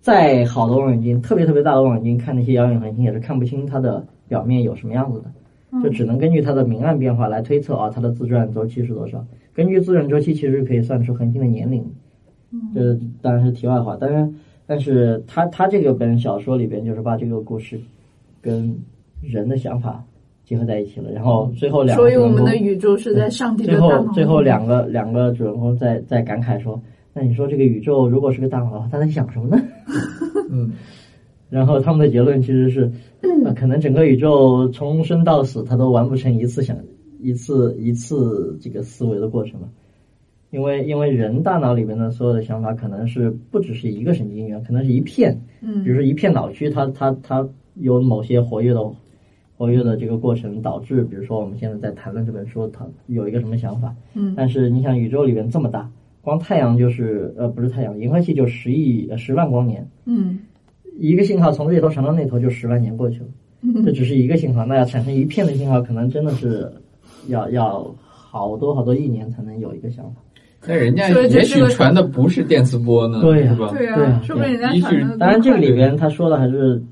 [0.00, 9.24] 再好的望远镜，特别特别大的望远镜看那些遥远恒星也是看不清它的表面有什么样子的，就只能根据它的明暗变化来推测啊它的自转周期是多少。
[9.52, 11.84] 根据自转周期，其实可以算出恒星的年龄。
[12.74, 14.34] 这当然是题外话，当然，
[14.66, 17.78] 但是他他这个本小说里边就是把这个故事
[18.40, 18.76] 跟
[19.22, 20.02] 人的想法
[20.44, 26.80] 结合在一起了，然后最后两个所以我们的宇宙是在上帝的最后最后两个两个主人公在在感慨说
[27.14, 29.62] ：“那你说这个宇宙如果是个大脑的话，他在想什么呢？”
[30.50, 30.72] 嗯，
[31.48, 32.90] 然后他们的结论其实是，
[33.44, 36.76] 呃可能整个宇宙从生到死，它都完不成一次想
[37.20, 39.68] 一次一次这个思维的过程了。
[40.50, 48.80] 因为因为人大脑里面的所有的想法，可能是不只是一个神经元，可能是一片，嗯比如说一片脑区，它它它有某些活跃的
[49.56, 53.94] 活跃的这个过程，导致比如说我们现在在谈论这本书，它有一个什么想法。
[54.14, 55.88] 嗯但是你想宇宙里面这么大，
[56.22, 60.38] 光太阳就是呃不是太阳，银河系就十亿呃十万光年，嗯。
[60.98, 63.26] 一个信号从这头传到那头就十万年过去了，
[63.86, 66.70] 这只是一个信号，那要产生一片的信号，可能真的是
[67.28, 70.20] 要要好多好多亿年才能有一个想法。
[70.66, 73.70] 那人家也许传的不是电磁波呢，对吧？
[73.70, 76.82] 对对啊说不定人家也许传的当然，这个里边他说的还是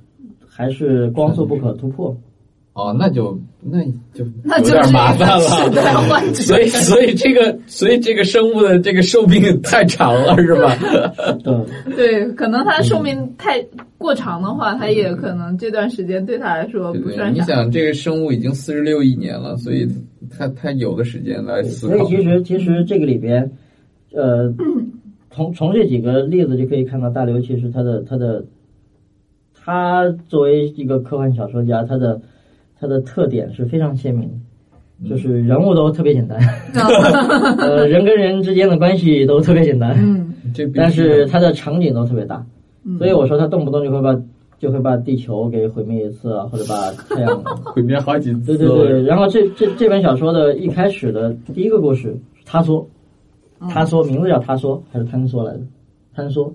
[0.49, 2.17] 还是光速不可突破。
[2.79, 5.41] 哦，那就那就那就是有点麻烦了。
[6.33, 10.77] 所以，所以这个，所以这个生物的这个寿命太长了，是吧？
[11.43, 13.61] 对， 对，可能它寿命太
[13.99, 17.43] 过长的话，它也可能这段时间对它来说不算啥。
[17.43, 19.85] 你想，这个生物已经四十六亿年了，所以
[20.31, 21.97] 它它有的时间来思考。
[21.97, 23.51] 所以其实其实这个里边，
[24.13, 24.55] 呃，
[25.33, 28.45] 从从这几个例子就可以看到，大刘其实他的他的
[29.61, 32.21] 他作为一个科幻小说家，他的
[32.81, 34.29] 他的特点是非常鲜明
[35.03, 36.39] 的，就是人物都特别简单，
[37.59, 40.35] 呃，人跟人之间的关系都特别简单， 嗯
[40.75, 42.45] 但是它的场景都特别大，
[42.85, 44.19] 嗯所以我说他动不动就会把
[44.59, 47.43] 就会把地球给毁灭一次啊，或者把太阳。
[47.63, 48.57] 毁灭好几次。
[48.57, 52.89] 对对对，然后这这这本小说的一开始的第一个故事，他说，
[53.69, 55.61] 他说名字叫他说还是坍缩来着？
[56.17, 56.53] 坍缩，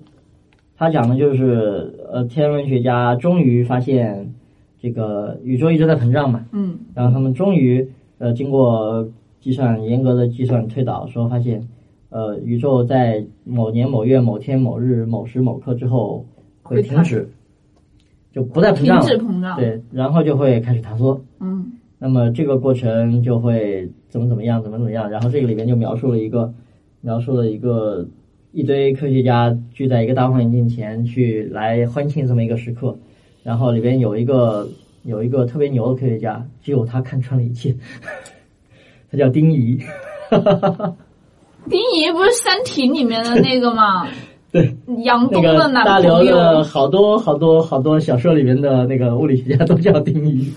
[0.76, 4.34] 他讲的就是呃天文学家终于发现
[4.84, 6.78] 这个宇宙一直在膨胀嘛，嗯。
[6.94, 9.08] 然后他们终于呃经过
[9.40, 11.66] 计算严格的计算推导，说发现
[12.10, 16.26] 呃宇宙在某年某月某天某日某时某刻之后
[16.62, 17.30] 会停止，
[18.30, 19.56] 就不再膨胀停，止膨胀。
[19.56, 21.22] 对，然后就会开始塌缩。
[21.40, 21.72] 嗯。
[21.98, 26.52] 那么这个过程就会怎么怎么样，怎么怎么样，然后这个里面就描述了一个，
[27.00, 28.06] 描述了一个
[28.52, 32.98] 一堆科学家聚在一个大望远镜前去来欢庆这么一个时刻，
[33.44, 34.66] 然后里边有一个
[35.04, 37.72] 有一个特别牛的科学家，只有他看穿了一切，
[39.12, 39.78] 他叫丁仪，
[41.70, 44.08] 丁仪不是《三体》里面的那个吗？
[44.50, 50.50] 对，杨东的男朋大刘的友，好多好多好多小说里面的那个物理学家都叫丁仪，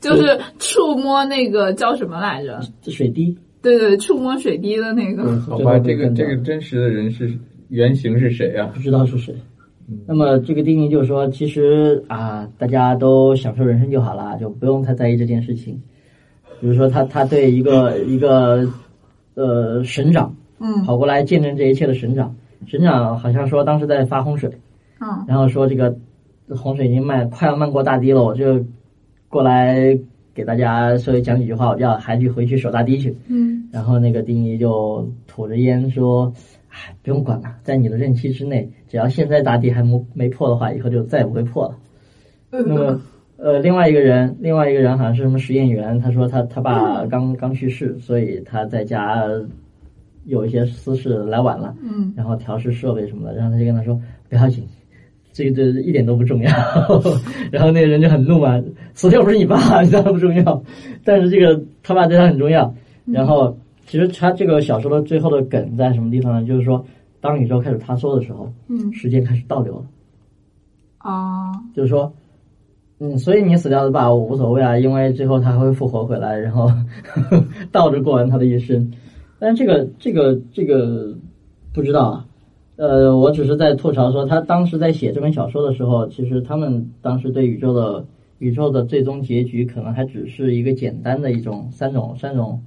[0.00, 2.60] 就是触摸那个叫什么来着？
[2.90, 5.22] 水滴，对对，触摸水滴的那个。
[5.22, 7.32] 嗯好吧，这个这个真实的人是
[7.68, 8.68] 原型是谁啊？
[8.74, 9.32] 不知道是谁。
[10.06, 15.82] 那么这个定义就是说，其实啊，大家都享受人生就好了，就不用太在意这件事情。
[16.60, 18.68] 比如说他他对一个一个
[19.34, 20.84] 呃省长嗯。
[20.84, 22.34] 跑过来见证这一切的省长，
[22.66, 24.50] 省长好像说当时在发洪水，
[25.00, 25.24] 嗯。
[25.26, 25.96] 然后说这个
[26.48, 28.64] 洪水已经漫快要漫过大堤了，我就
[29.28, 29.98] 过来
[30.34, 33.16] 给大家稍微讲几句话，我就要还去回去守大堤去。
[33.28, 33.68] 嗯。
[33.72, 36.32] 然后那个丁仪就吐着烟说
[36.72, 41.76] ：“哎，不用管了，在你的任期之内，只要现在大地还没没破的话，以后就再也不会破了。”
[42.50, 43.00] 那么，
[43.36, 49.22] 呃，另外一个人，另外一个人好像是什么实验员，他说他他爸刚刚去世，所以他在家
[50.24, 52.12] 有一些私事来晚了，嗯。
[52.16, 54.66] 然后调试设备什么的，然后他就跟他说不要紧。
[55.34, 56.50] 这个这一点都不重要，
[57.50, 60.62] 然后那个人就很怒嘛，死掉不是你爸，你当然不重要，
[61.04, 62.74] 但是这个他爸对他很重要，
[63.06, 63.56] 然后，
[63.86, 66.46] 其实他这个小说的最后的梗在什么地方呢？
[66.46, 66.84] 就是说，
[67.20, 69.84] 当宇宙开始塌缩的时候，嗯时间开始倒流了。
[70.98, 72.12] 啊就是说，
[73.00, 76.70] 嗯，所以你死掉的吧我无所谓啊，因为最后他会复活回来，然后
[77.72, 78.92] 倒着过完他的一生。
[79.38, 81.12] 但这个这个这个
[81.74, 82.26] 不知道啊，
[82.76, 88.06] 呃，我只是在吐槽说，他当时在写这本小说的时候，其实他们当时对宇宙的
[88.38, 92.62] 宇宙的最终结局，可能还只是一个简单的一种三种三种，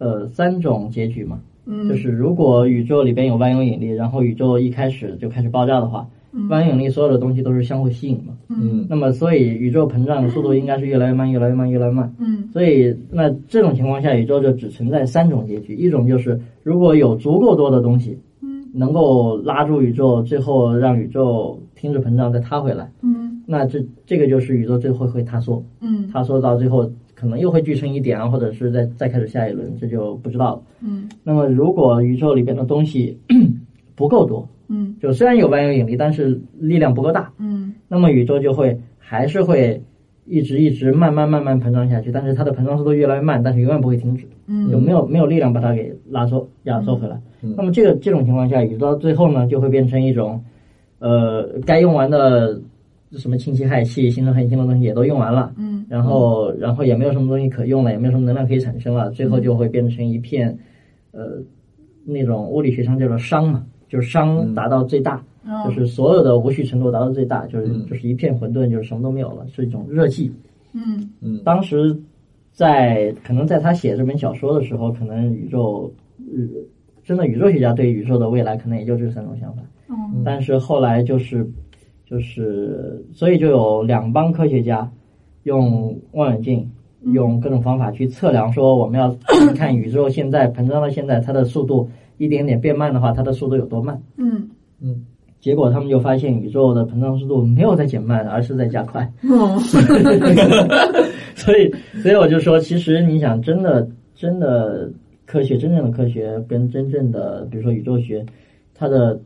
[0.00, 1.38] 呃，三种结局嘛。
[1.66, 6.08] 嗯，就是如果宇宙里边有万有引力，然后宇宙一开始就开始爆炸的话，
[6.48, 8.34] 万有引力所有的东西都是相互吸引嘛。
[8.48, 12.12] 嗯那么，所以宇宙膨胀的速度应该是越来越慢，越来越慢，越来越慢。
[12.18, 26.90] 嗯所以，那这种情况下，宇宙就只存在三种结局：一种就是如果有足够多的东西嗯能够拉住宇宙，最后让宇宙停止膨胀再塌回来，嗯那这这个就是宇宙最后会塌缩，嗯塌缩到最后
[27.20, 30.62] 可能又会聚成一点啊，或者是再再开始下一轮，这就不知道了。
[30.80, 31.06] 嗯。
[31.22, 33.18] 那么，如果宇宙里边的东西
[33.94, 34.96] 不够多，嗯。
[35.02, 37.74] 就虽然有万有引力，但是力量不够大，嗯。
[37.88, 39.78] 那么宇宙就会还是会
[40.24, 44.70] 一直一直慢慢慢慢膨胀下去，但是它的膨胀速度越来越慢，但是永远不会停止，嗯。
[44.70, 47.20] 就没有没有力量把它给拉缩压缩回来。
[47.42, 47.52] 嗯。
[47.54, 50.42] 那么这个这种情况下，宇宙到最后呢，就会变成一种，
[51.00, 52.58] 呃，该用完的
[53.18, 55.84] 什么氢气氦气、新能恒星的东西也都用完了，嗯。
[55.88, 60.56] 然后然后也没有什么东西可用了，也没有什么能量可以产生了，最后就会变成一片，
[61.10, 61.42] 呃，
[62.04, 65.16] 那种物理学上叫做熵嘛，就是熵达到最大。
[65.44, 65.64] 哦。
[65.66, 67.86] 就是所有的无序程度达到最大，就是、嗯。
[67.86, 70.30] 就是一片混沌，就是什么都没有了，是一种热寂。
[70.72, 71.10] 嗯。
[71.20, 71.40] 嗯。
[71.44, 71.98] 当时
[72.52, 76.46] 在可能在他写这本小说的时候，可能宇宙，呃，
[77.02, 79.62] 真的宇宙学家对宇宙的未来可能也就这三种想法。
[79.88, 80.22] 嗯。
[80.24, 81.44] 但是后来就是
[82.10, 84.90] 就是，所以就有两帮科学家
[85.44, 86.68] 用望远镜。
[87.14, 89.16] 用各种方法去测量，说我们要
[89.56, 91.88] 看宇宙现在膨胀到现在，它的速度
[92.18, 93.98] 一点点变慢的话，它的速度有多慢？
[94.18, 94.50] 嗯
[94.82, 95.06] 嗯
[95.40, 99.10] 结果他们就发现宇宙的膨胀速度没有在减慢，而是在加快。
[99.30, 99.56] 哦
[101.34, 104.92] 所以，所以我就说，其实你想，真的，真的
[105.24, 108.26] 科学，真正的科学跟真正的，比如说宇宙学，
[108.74, 109.18] 它的，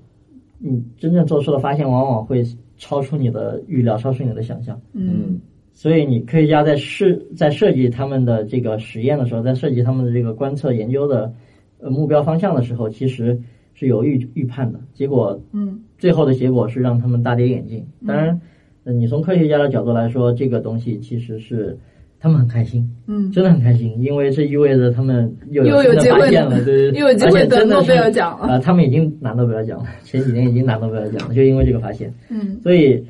[0.58, 2.44] 你真正做出的发现，往往会
[2.76, 4.80] 超出你的预料，超出你的想象。
[4.92, 5.40] 嗯
[5.76, 11.32] 所以，你科学家在设在设计他们的这个实验的时候，在设计他们的这个观测研究的
[11.78, 13.36] 呃目标方向的时候，其实
[13.74, 14.80] 是有预预判的。
[14.92, 17.84] 结果嗯最后的结果是让他们大跌眼镜。
[18.06, 18.40] 当然，
[18.84, 21.76] 呃你从科学家的角度来说，这个东西其实是
[22.24, 32.10] 他们很开心，嗯，真的很开心，因为这意味着他们又又有新的机会了发现了，对对对， 又有机会得诺贝尔是奖了啊、他们已经拿诺贝尔奖了， 前几年已经拿诺贝尔奖了，就因为这个发现。
[32.30, 33.04] 嗯所以，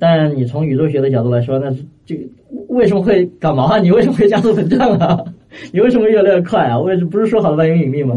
[0.00, 1.70] 当然你从宇宙学的角度来说，那
[2.04, 2.22] 这个
[2.68, 3.78] 为什么会感冒啊？
[3.78, 5.22] 你为什么会加速膨胀啊？
[5.72, 6.76] 你为什么越来越快啊？
[6.80, 8.16] 为什不是说好的万有引力吗？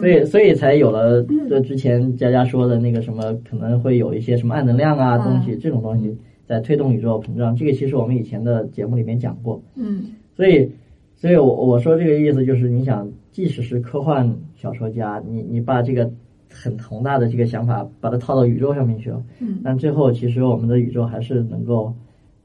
[0.00, 6.16] 所以，所以才有了这之前佳佳说的那个什么，可能会有一些什么暗能量啊嗯东西，这种东西
[6.50, 7.54] 在推动宇宙膨胀。
[7.54, 9.62] 这个其实我们以前的节目里面讲过。
[9.76, 10.68] 嗯所以，
[11.14, 16.10] 所以我我说这个意思就是，你想，即使是科幻小说家，你你把这个
[16.50, 21.94] 很宏大的这个想法把它套到宇宙上面去了，嗯但最后其实我们的宇宙还是能够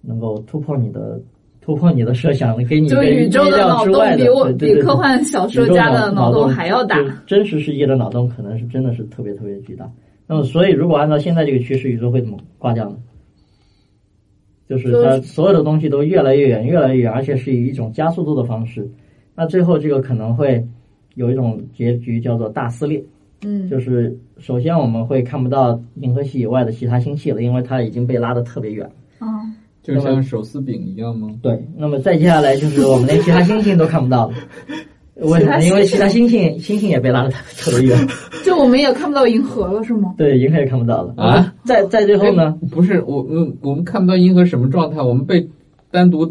[0.02, 1.20] 能够突破你的
[1.62, 6.98] 突破你的设想，给你一就个宇宙的脑洞比我比科幻小说家的脑洞还要大。
[7.26, 9.90] 真实世界的脑洞可能是真的是特别特别巨大。
[10.28, 12.98] 那么，所以如果按照现在这个趋势，宇宙会怎么挂掉呢？
[14.68, 18.90] 就是它所有的东西都越来越远，越来越远，而且是以一种加速度的方式。
[19.36, 20.66] 那最后这个可能会
[21.16, 23.04] 有一种结局叫做大撕裂，
[23.44, 28.90] 嗯就是首先我们会看不到银河系以外的其他星系了，因为它已经被拉得特别远。
[29.20, 29.28] 哦
[29.84, 31.30] 就像手撕饼一样吗？
[31.44, 34.34] 对，那么再接下来就是我们连其他星星都看不到了。
[35.22, 35.60] 为什么？
[35.62, 37.98] 因为其他星星星星也被拉得特别远，
[38.44, 40.14] 就我们也看不到银河了，是吗？
[40.18, 41.54] 对，银河也看不到了啊。
[41.64, 45.48] 在在最后呢，不是我我我们看不到银河什么状态，我们被
[45.90, 46.26] 单独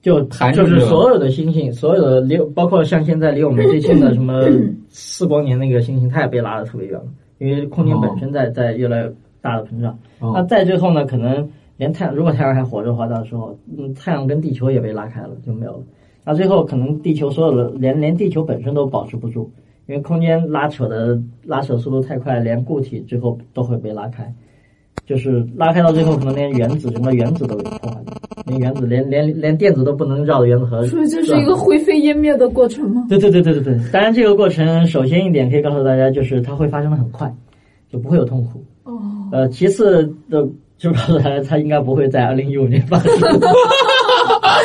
[0.00, 4.40] 就弹出去就是所有的星星，所有的离， 包括像现在离我们最近的什么
[4.88, 7.06] 四光年那个星星，它也被拉得特别远了，
[7.38, 9.12] 因为空间本身在在越来越
[9.42, 9.98] 大的膨胀。
[10.20, 11.46] 那哦再最后呢，可能
[11.76, 15.80] 连太阳，如果太阳还活着的话，到时候，嗯，太阳跟地球也被拉开了，就没有了。
[16.26, 19.48] 那最后可能地球所有的连连地球本身都保持不住，
[19.86, 24.34] 因为空间拉扯的拉扯速度太快，连固体最后都会被拉开。
[25.06, 28.14] 就是拉开到最后，可能连原子什么原子都有破坏掉，
[28.46, 30.84] 连原子连连连电子都不能绕着原子核。
[30.86, 33.06] 所以这是一个灰飞烟灭的过程吗？
[33.08, 37.32] 对对对对对对，当然这个过程，首先一点可以告诉大家，就是它会发生的很快，
[37.88, 38.64] 就不会有痛苦。
[38.82, 38.98] 哦，
[39.30, 40.44] 呃，其次的
[40.76, 43.12] 就告诉大家，它应该不会在二零一五年发生。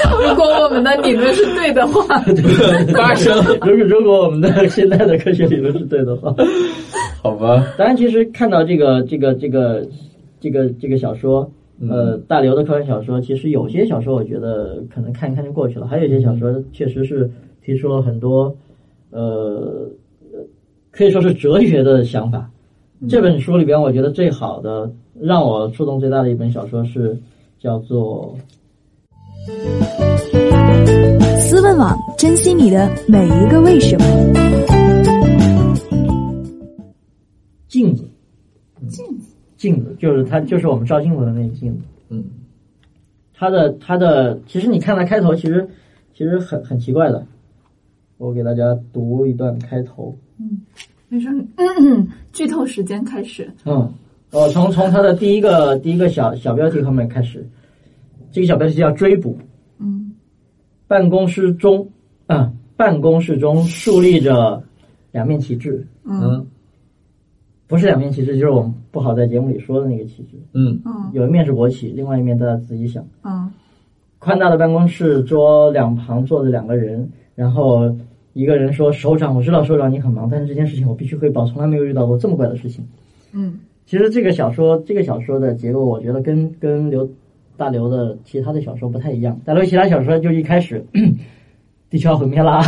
[0.28, 2.04] 如果我们的理论是对的话，
[2.94, 6.34] 发生，如果如果我们的现在的科学理论是对的话，
[7.22, 7.66] 好吧？
[7.78, 9.86] 当然，其实看到这个这个这个
[10.40, 11.52] 这个这个小说，
[11.90, 17.30] 呃，大刘的科幻小说，其实有些小说我觉得可能看一看就过去了，还有一些小说确实是
[17.64, 18.56] 提出了很多
[19.12, 19.90] 呃，
[20.92, 22.50] 可以说是哲学的想法。
[23.10, 27.18] 这本书里边，我觉得最好的、让我触动最大的一本小说是
[27.60, 28.36] 叫做
[31.40, 34.06] 《思问网》，珍惜你的每一个为什么。
[37.68, 38.04] 镜子，
[38.88, 41.82] 镜子，镜子就是它，就是我们照镜子的那个镜子。
[42.10, 42.24] 嗯，
[43.34, 45.68] 它的它的，其实你看它开头，其实
[46.14, 47.26] 其实很很奇怪的。
[48.18, 50.16] 我给大家读一段开头。
[50.38, 50.62] 嗯。
[51.10, 53.52] 没事，嗯， 剧透时间开始。
[53.66, 53.92] 嗯，
[54.32, 57.46] 我从从它的第一个第一个小小标题后面开始，
[58.32, 59.38] 这个小标题叫追捕。
[59.80, 60.14] 嗯，
[60.88, 61.88] 办公室中，
[62.28, 64.64] 啊，办公室中树立着
[65.12, 65.86] 两面旗帜。
[66.04, 66.46] 嗯，
[67.68, 70.38] 不是两面旗帜，就是我们不好在节目里说的那个旗帜。
[70.54, 73.06] 嗯嗯，有一面是国旗，另外一面大家自己想。
[73.24, 73.52] 嗯，
[74.20, 77.96] 宽大的办公室桌两旁坐着两个人，然后。
[78.34, 82.82] 一个人说：“首长，我知道首长你很忙，但是这件事情我必须汇报，从来没有遇到过这么怪的事情。”
[83.34, 87.06] 嗯，其实这个小说，这个小说的结构，我觉得跟跟刘
[87.58, 89.40] 大刘的其他的小说不太一样。
[89.46, 90.86] 大刘其他小说就一开始，
[91.90, 92.62] 地球要毁灭啦，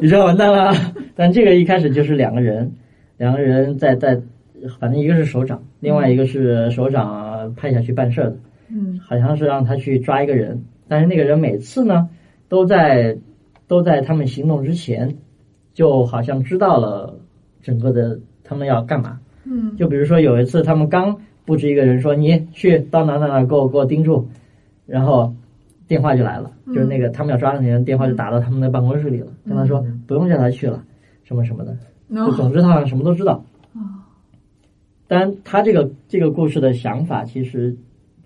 [0.00, 0.72] 宇宙完蛋啦。
[1.14, 2.72] 但这个一开始就是两个人，
[3.16, 4.20] 两个人在在，
[4.78, 8.36] 反正一个是首长，另外一个是首长派下去办事的。
[8.68, 12.08] 嗯，好像是让他去抓一个人，但是那个人每次呢
[12.48, 13.16] 都在。
[13.70, 15.16] 都在他们行动之前，
[15.74, 17.20] 就好像知道了
[17.62, 19.20] 整个的他们要干嘛。
[19.44, 24.26] 嗯，就比如说有一次，他们刚布置一个人，说你去到哪哪哪给我给我盯住，
[24.86, 25.32] 然后
[25.86, 30.84] 电话就来了，就是那个他们要抓的那人，电话就打到他们的办公室里了，跟他说不用叫他去了，
[31.24, 31.76] 什么什么的。
[32.10, 33.44] 就总之他好像什么都知道。
[33.74, 34.06] 啊，
[35.06, 37.76] 当然他这个这个故事的想法其实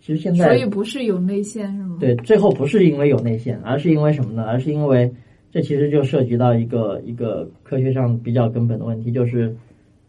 [0.01, 1.97] 其实现在所以不是有内线是吗？
[2.01, 4.45] 对，最后不是因为有内线，而是因为什么呢？
[4.45, 5.13] 而是因为。
[5.53, 9.55] 这其实就涉及到一个一个科学上比较根本的问题，就是，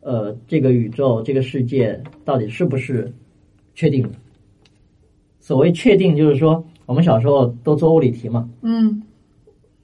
[0.05, 3.11] 呃，这个宇宙这个世界到底是不是
[3.73, 4.09] 确定的？
[5.39, 8.47] 所谓确定，就是说我们小时候都做物理题嘛。
[8.61, 9.01] 嗯。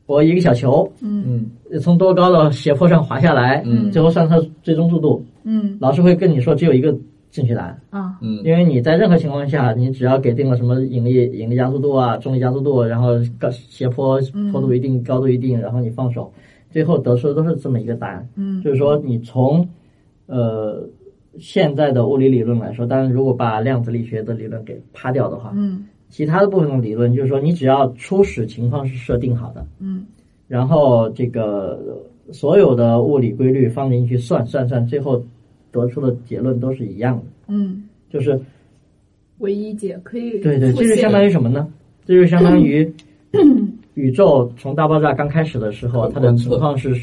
[0.05, 1.49] 我一个小球，嗯，
[1.81, 6.95] 从多高的斜坡上滑下来，嗯，最后算它最终速度，嗯，老师会跟你说只有一个。
[7.31, 14.19] 正确答案啊，嗯，因为你在任何情况下，你只要给定了什么引力、引力加速度啊、重力加速度，然后高斜坡
[14.51, 16.29] 坡度一定、高度一定，然后你放手，
[16.71, 18.27] 最后得出的都是这么一个答案。
[18.35, 19.65] 嗯，就是说你从
[20.31, 20.87] 呃
[21.37, 30.05] 现在的物理理论来说，当然如果把量子力学的理论给趴掉的话，嗯，其他的部分的理论就是说你只要初始情况是设定好的，嗯，
[30.47, 31.79] 然后这个
[32.31, 35.21] 所有的物理规律放进去算算算，最后。
[35.73, 38.37] 得出的结论都是一样的，嗯，就是
[39.37, 41.65] 唯一解可以对对，这就相当于什么呢？
[42.05, 42.93] 这就相当于
[43.95, 46.93] 宇宙从大爆炸刚开始的时候，它的情况是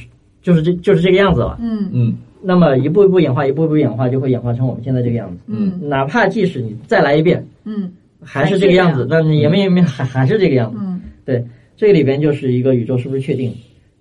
[0.43, 11.45] 就是这就是这个样子了，嗯嗯，那么一步一步演化，一步一步演化，就会演化成我们现在这个样子，嗯，哪怕即使你再来一遍，嗯，还是这个样子，那你也没也没还还是这个样子，嗯，对，
[11.77, 13.55] 这里边就是一个宇宙是不是确定？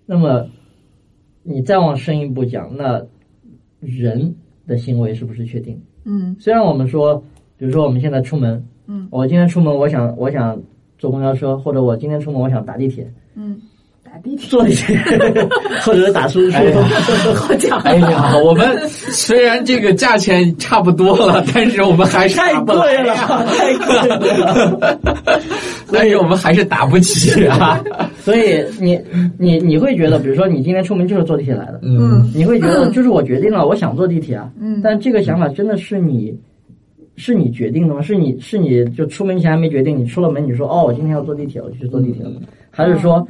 [0.06, 0.48] 那么
[1.44, 3.06] 你再往深一步讲，那
[3.80, 4.36] 人。
[4.68, 5.82] 的行为是不是确定？
[6.04, 7.24] 嗯，虽然我们说，
[7.58, 10.62] 比如说我们现在出门，嗯，我今天出门，我想我想
[10.98, 13.58] 坐公交车，或者我今天出门，我想打地铁，嗯，
[14.10, 14.98] 打地铁，坐地铁，
[15.84, 16.60] 或者是打出租车，
[17.36, 17.78] 好讲。
[17.82, 25.00] 哎呀，我们虽然这个价钱差不多了，但是我们还是太贵了，太贵了，
[25.92, 27.84] 但是我们还是打不起啊。
[28.20, 28.98] 所以你
[29.38, 36.34] 你你会觉得，比如说你今天出门就是坐地铁来的，嗯，你会觉得就是我决定了，我想坐地铁啊，嗯，但这个想法真的是你，
[37.18, 38.02] 是你决定的吗？
[38.02, 42.32] 是你是你就出门前还没决定，你出了门你说哦，我今天要坐地铁，我就去坐地铁了，
[42.72, 43.26] 还是说，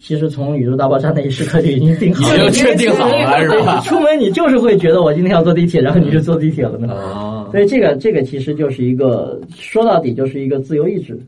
[0.00, 3.80] 其实从宇宙大爆炸那一时刻就已经定好了，已经确定好了是吧？
[3.80, 6.88] 出门你就是会觉得我今天要坐地铁，然后你就坐地铁了呢。
[6.92, 11.18] 哦，所以这个这个其实就是一个说到底就是一个自由意志，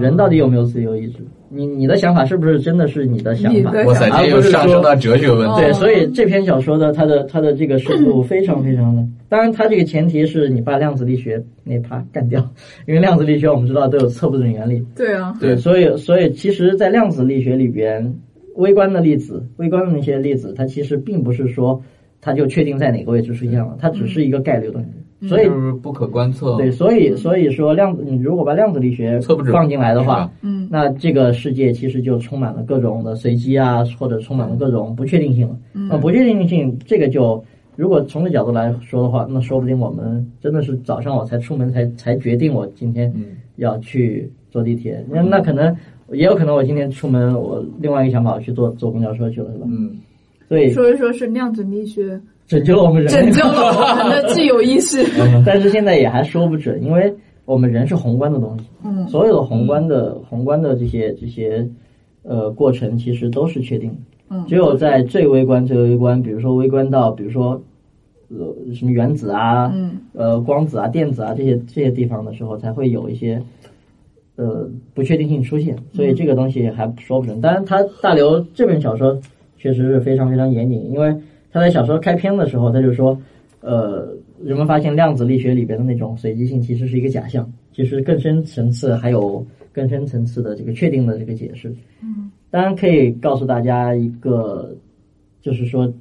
[0.00, 1.18] 人到底有没有自由意志？
[1.52, 3.72] 你你的想法是不是真的是你的想法？
[3.84, 5.60] 哇塞，这又上升到哲学问题。
[5.60, 9.04] 对，所以这篇小说的它的它的这个深度 非常非常的。
[9.28, 12.40] 当然，它这个前提是你把量子力学那趴干掉，
[12.86, 14.84] 因为量子力学我们知道都有测不准原理。
[14.96, 18.14] 对啊，对，所以所以其实，在量子力学里边，
[18.56, 21.82] 微观的粒子、微观的那些粒子，它其实并不是说
[22.20, 24.88] 它就确定在哪个位置出现了，它只是一个概率的东西。
[25.28, 25.48] 所以
[25.82, 26.56] 不可观测。
[26.56, 29.20] 对，所以所以说量子，你如果把量子力学
[29.52, 35.56] 放进来的话，嗯，那这个世界其实就充满了各种的随机啊，或者充满了各种不确定性了。
[35.74, 37.42] 嗯，那不确定性这个就
[37.76, 43.12] 如果从这角度来说的话，那说不定我们真的是早上我才出门才才决定我今天
[43.56, 45.04] 要去坐地铁。
[45.08, 45.74] 那那可能
[46.12, 49.66] 也有可能我今天出门，我另外一个想法我去坐坐公交车去了，是吧？
[49.68, 49.96] 嗯，
[50.48, 52.20] 所以说一说是量子力学
[52.50, 55.06] 拯救了我们人，拯救了我们的自由意识。
[55.46, 61.64] 但是现在也还说不准，因为我们人是宏观的东西，嗯，所有的宏观的宏观的这些这些
[62.24, 63.96] 呃过程其实都是确定的。
[64.30, 67.62] 嗯，只有在最微观、最微观，比如说微观到，比如说
[68.30, 73.40] 呃什么原子啊，嗯，呃光子啊、电子啊这些这些地方的时候，才会有一些
[74.34, 75.76] 呃不确定性出现。
[75.92, 77.40] 所以这个东西还说不准。
[77.40, 79.16] 当然，他大刘这本小说
[79.56, 81.14] 确实是非常非常严谨，因为
[81.52, 83.20] 他在小说开篇的时候他就说，
[83.60, 91.68] 呃，人们发现量子力学里边的那种随机性其实是一个假象，其实更深层次还有更深层次的这个确定的这个解释。
[92.02, 92.30] 嗯。
[92.50, 94.74] 当然可以告诉大家一个，
[95.40, 95.92] 就是说，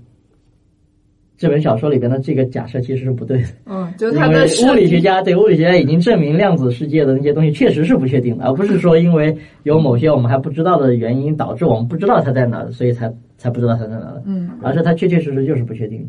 [1.39, 3.47] 这本小说里边的这个假设其实是不对的。
[3.65, 9.33] 嗯，就是他的物理学家对物理学家已经证明量子世界的那些东西确实是不确定的，而不是说因为
[9.63, 14.21] 有某些我们还不知道的原因导致我们不知道它在哪，所以才才不知道它在哪了。
[14.25, 16.05] 嗯，而是它确确实实就是不确定。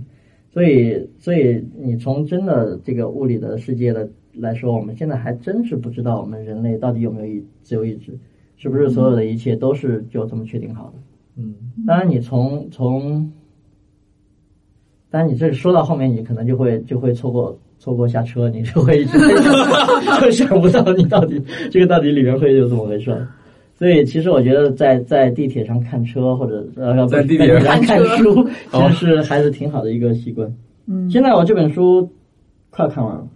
[0.52, 8.12] 所以，所以你从真的这个物理的世界的来说，我们现在还真是不知道我们人类到底有没有意自由意志。
[8.56, 10.94] 是不是所有的一切都是就这么确定好的？
[11.36, 11.54] 嗯，
[11.86, 13.32] 当然，你从从，
[15.10, 19.18] 当然你这说到后面，你可能就会就会错过错过下车，你就会一直
[20.22, 23.26] 就想不到你到底这个到底里面会有怎么回事。
[23.76, 30.52] 所以，其实我觉得在在地铁上看车或者呃在地铁上看书， 其实是还是挺好的一个习惯。
[30.86, 32.08] 嗯，现在我这本书
[32.68, 33.26] 快看完了，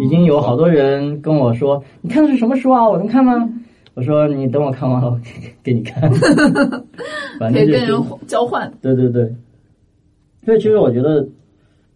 [0.00, 2.88] 已经有好多人跟我说：“你看的是什么书啊？
[2.88, 3.48] 我能看吗？”
[3.94, 5.20] 我说你等我看完了，我
[5.62, 6.10] 给你看。
[7.38, 7.88] 可以跟人
[8.26, 8.72] 交换。
[8.82, 9.32] 对对对，
[10.48, 11.28] 所以其实我觉得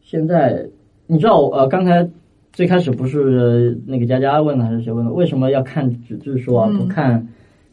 [0.02, 0.68] 现在
[1.06, 2.06] 你知道呃，刚才
[2.52, 5.10] 最开始不是那个佳佳问的还是谁问的？
[5.10, 6.68] 为什么要看纸质书啊？
[6.76, 7.26] 不看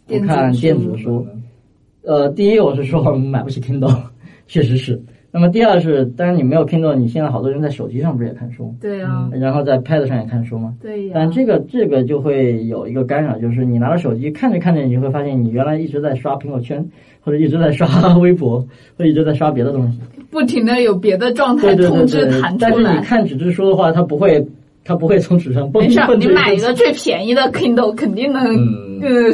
[0.08, 1.28] 不看电子书？
[2.04, 3.94] 呃，第一我是说买不起 Kindle，
[4.48, 4.98] 确实是。
[5.32, 8.74] 那么第二是，当然你没有 Kindle，你现在好多人在手机上不是也看书？
[8.80, 9.30] 对啊。
[9.34, 10.74] 然后在 Pad 上也看书吗？
[10.82, 11.12] 对呀。
[11.14, 17.86] 但这个这个就会有一个干扰，就是你拿着手机看着看着，你就会发现你原来一直在刷朋友圈，或者一直在刷
[18.18, 18.62] 微博，
[18.98, 20.00] 或者一直在刷别的东西。
[20.30, 22.72] 不停的有别的状态通知弹出来。
[22.72, 24.46] 但是你看纸质书的话，它不会，
[24.84, 25.84] 它不会从纸上蹦。
[25.84, 28.44] 没事， 你买一个最便宜的 Kindle，肯定能
[29.02, 29.34] 呃。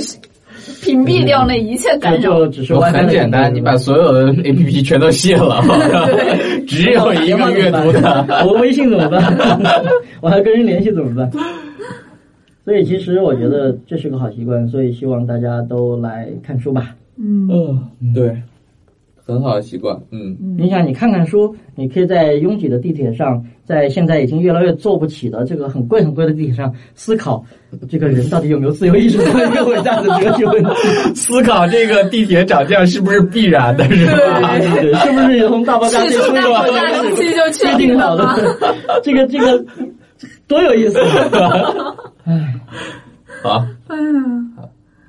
[0.81, 5.61] 屏蔽掉那一切干扰，就只是很简单，你把所有的 A P P 全都卸了，
[6.67, 8.25] 只有一个阅读的。
[8.47, 9.61] 我微信怎么办？
[10.21, 11.29] 我还跟人联系怎么办？
[12.65, 16.95] 所以其实我觉得这是个好习惯，所以希望大家都来看书吧。
[17.19, 17.47] 嗯
[18.01, 18.35] 嗯，对。
[19.25, 27.43] 很好的习惯，嗯，你想，你看看书，你可以在拥挤的地铁上，在现在已经越来越坐不起的这个很贵很贵的地铁上思考，
[27.89, 30.69] 这个人到底有没有自由意志，这么一个伟大的哲学问题。
[31.15, 34.59] 思考这个地铁涨价是不是必然的，是吧？
[34.59, 38.35] 对，是不是从大爆炸最初大爆炸时期就确定好了？
[39.01, 39.65] 这个这个
[40.47, 40.99] 多有意思！
[42.25, 42.53] 哎，
[43.41, 44.13] 好，哎呀，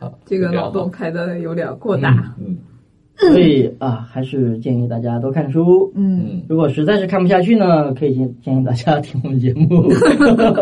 [0.01, 2.57] 好，这个脑洞开的有点过大，嗯。
[3.19, 5.91] 所以啊，还是建议大家多看书。
[5.95, 9.89] 嗯，如果实在是看不下去呢，可以建建议大家听我们节目。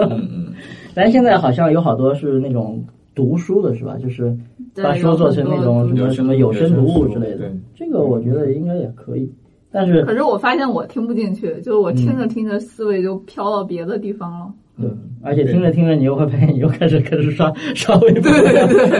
[0.94, 2.84] 咱现在好像有好多是那种
[3.14, 3.96] 读书的，是吧？
[4.00, 4.36] 就是
[4.76, 7.52] 把书做成那种什么什么有声读物之类的。
[7.74, 9.28] 这个我觉得应该也可以。
[9.72, 14.54] 但是，可是我发现我听不进去，就是我听着听着思维就飘到别的地方了。
[14.80, 14.88] 对，
[15.22, 18.30] 而且听着听着，你又会发现你又开始开始刷刷微博、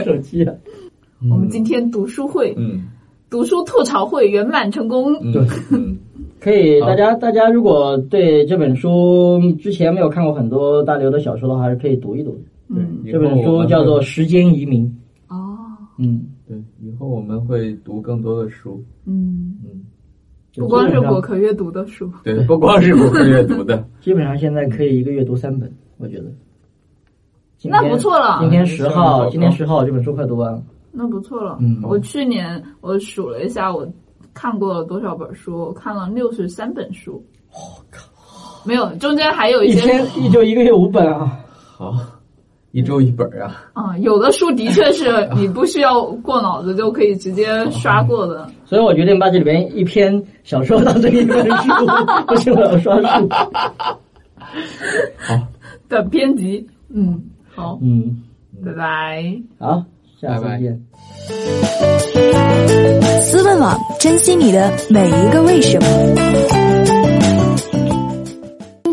[0.03, 0.53] 手机了。
[1.31, 2.81] 我们今天读书会，嗯。
[3.35, 5.13] 读书吐槽会圆满成功。
[5.33, 5.45] 对，
[6.39, 12.39] 可以，大家大家如果对这本书之前没有看过很多大刘的小说的话，还是可以读一读。
[12.69, 14.85] 嗯，这本书叫做《时间移民》。
[15.35, 15.57] 哦，
[15.97, 18.81] 嗯，对，以后我们会读更多的书。
[19.05, 19.83] 嗯嗯，
[20.55, 26.31] 不光是果壳阅读的书，对，不光是果壳阅读的， 基本上现在可以一个月读三本，我觉得。
[27.65, 28.37] 那不错了。
[28.39, 30.63] 今天十号，今天十号这本书快读完了。
[30.95, 31.57] 那不错了。
[31.59, 33.87] 嗯，我去年我数了一下，我
[34.33, 35.57] 看过了多少本书？
[35.57, 37.23] 我看了六十三本书。
[37.51, 37.57] 我
[37.91, 38.09] 靠！
[38.65, 39.79] 没有，中间还有一些。
[39.79, 41.39] 一天一周一个月五本啊！
[41.77, 41.93] 好，
[42.71, 43.63] 一周一本啊。
[43.73, 48.49] 啊，有的书的确是 你不需要过脑子就可以直接刷过的。
[48.65, 51.71] 所以我决定把这里边一篇小说当成一本书，
[52.27, 53.29] 不行我要刷书。
[55.17, 55.47] 好。
[55.87, 57.23] 的编辑，嗯，
[57.53, 58.23] 好，嗯，
[58.65, 59.41] 拜拜。
[59.59, 59.85] 好。
[60.21, 60.79] 下次见。
[63.21, 65.87] 思问网，珍惜你的每一个为什么。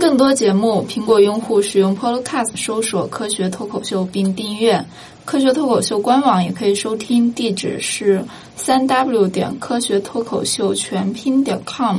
[0.01, 4.85] 更多节目，苹果用户使用 Podcast 搜索“科学脱口秀”并订阅。
[5.25, 8.23] 科学脱口秀官网也可以收听，地址是
[8.57, 11.99] 三 w 点科学脱口秀全拼点 com。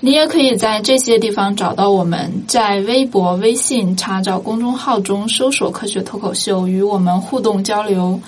[0.00, 8.20] 你也可以在这些地方找到我们，在微博、微信查找公众号中搜索“科学脱口秀”，与我们互动交流。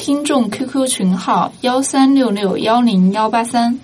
[0.00, 3.78] 听众 QQ 群号：幺三六六幺零幺八三。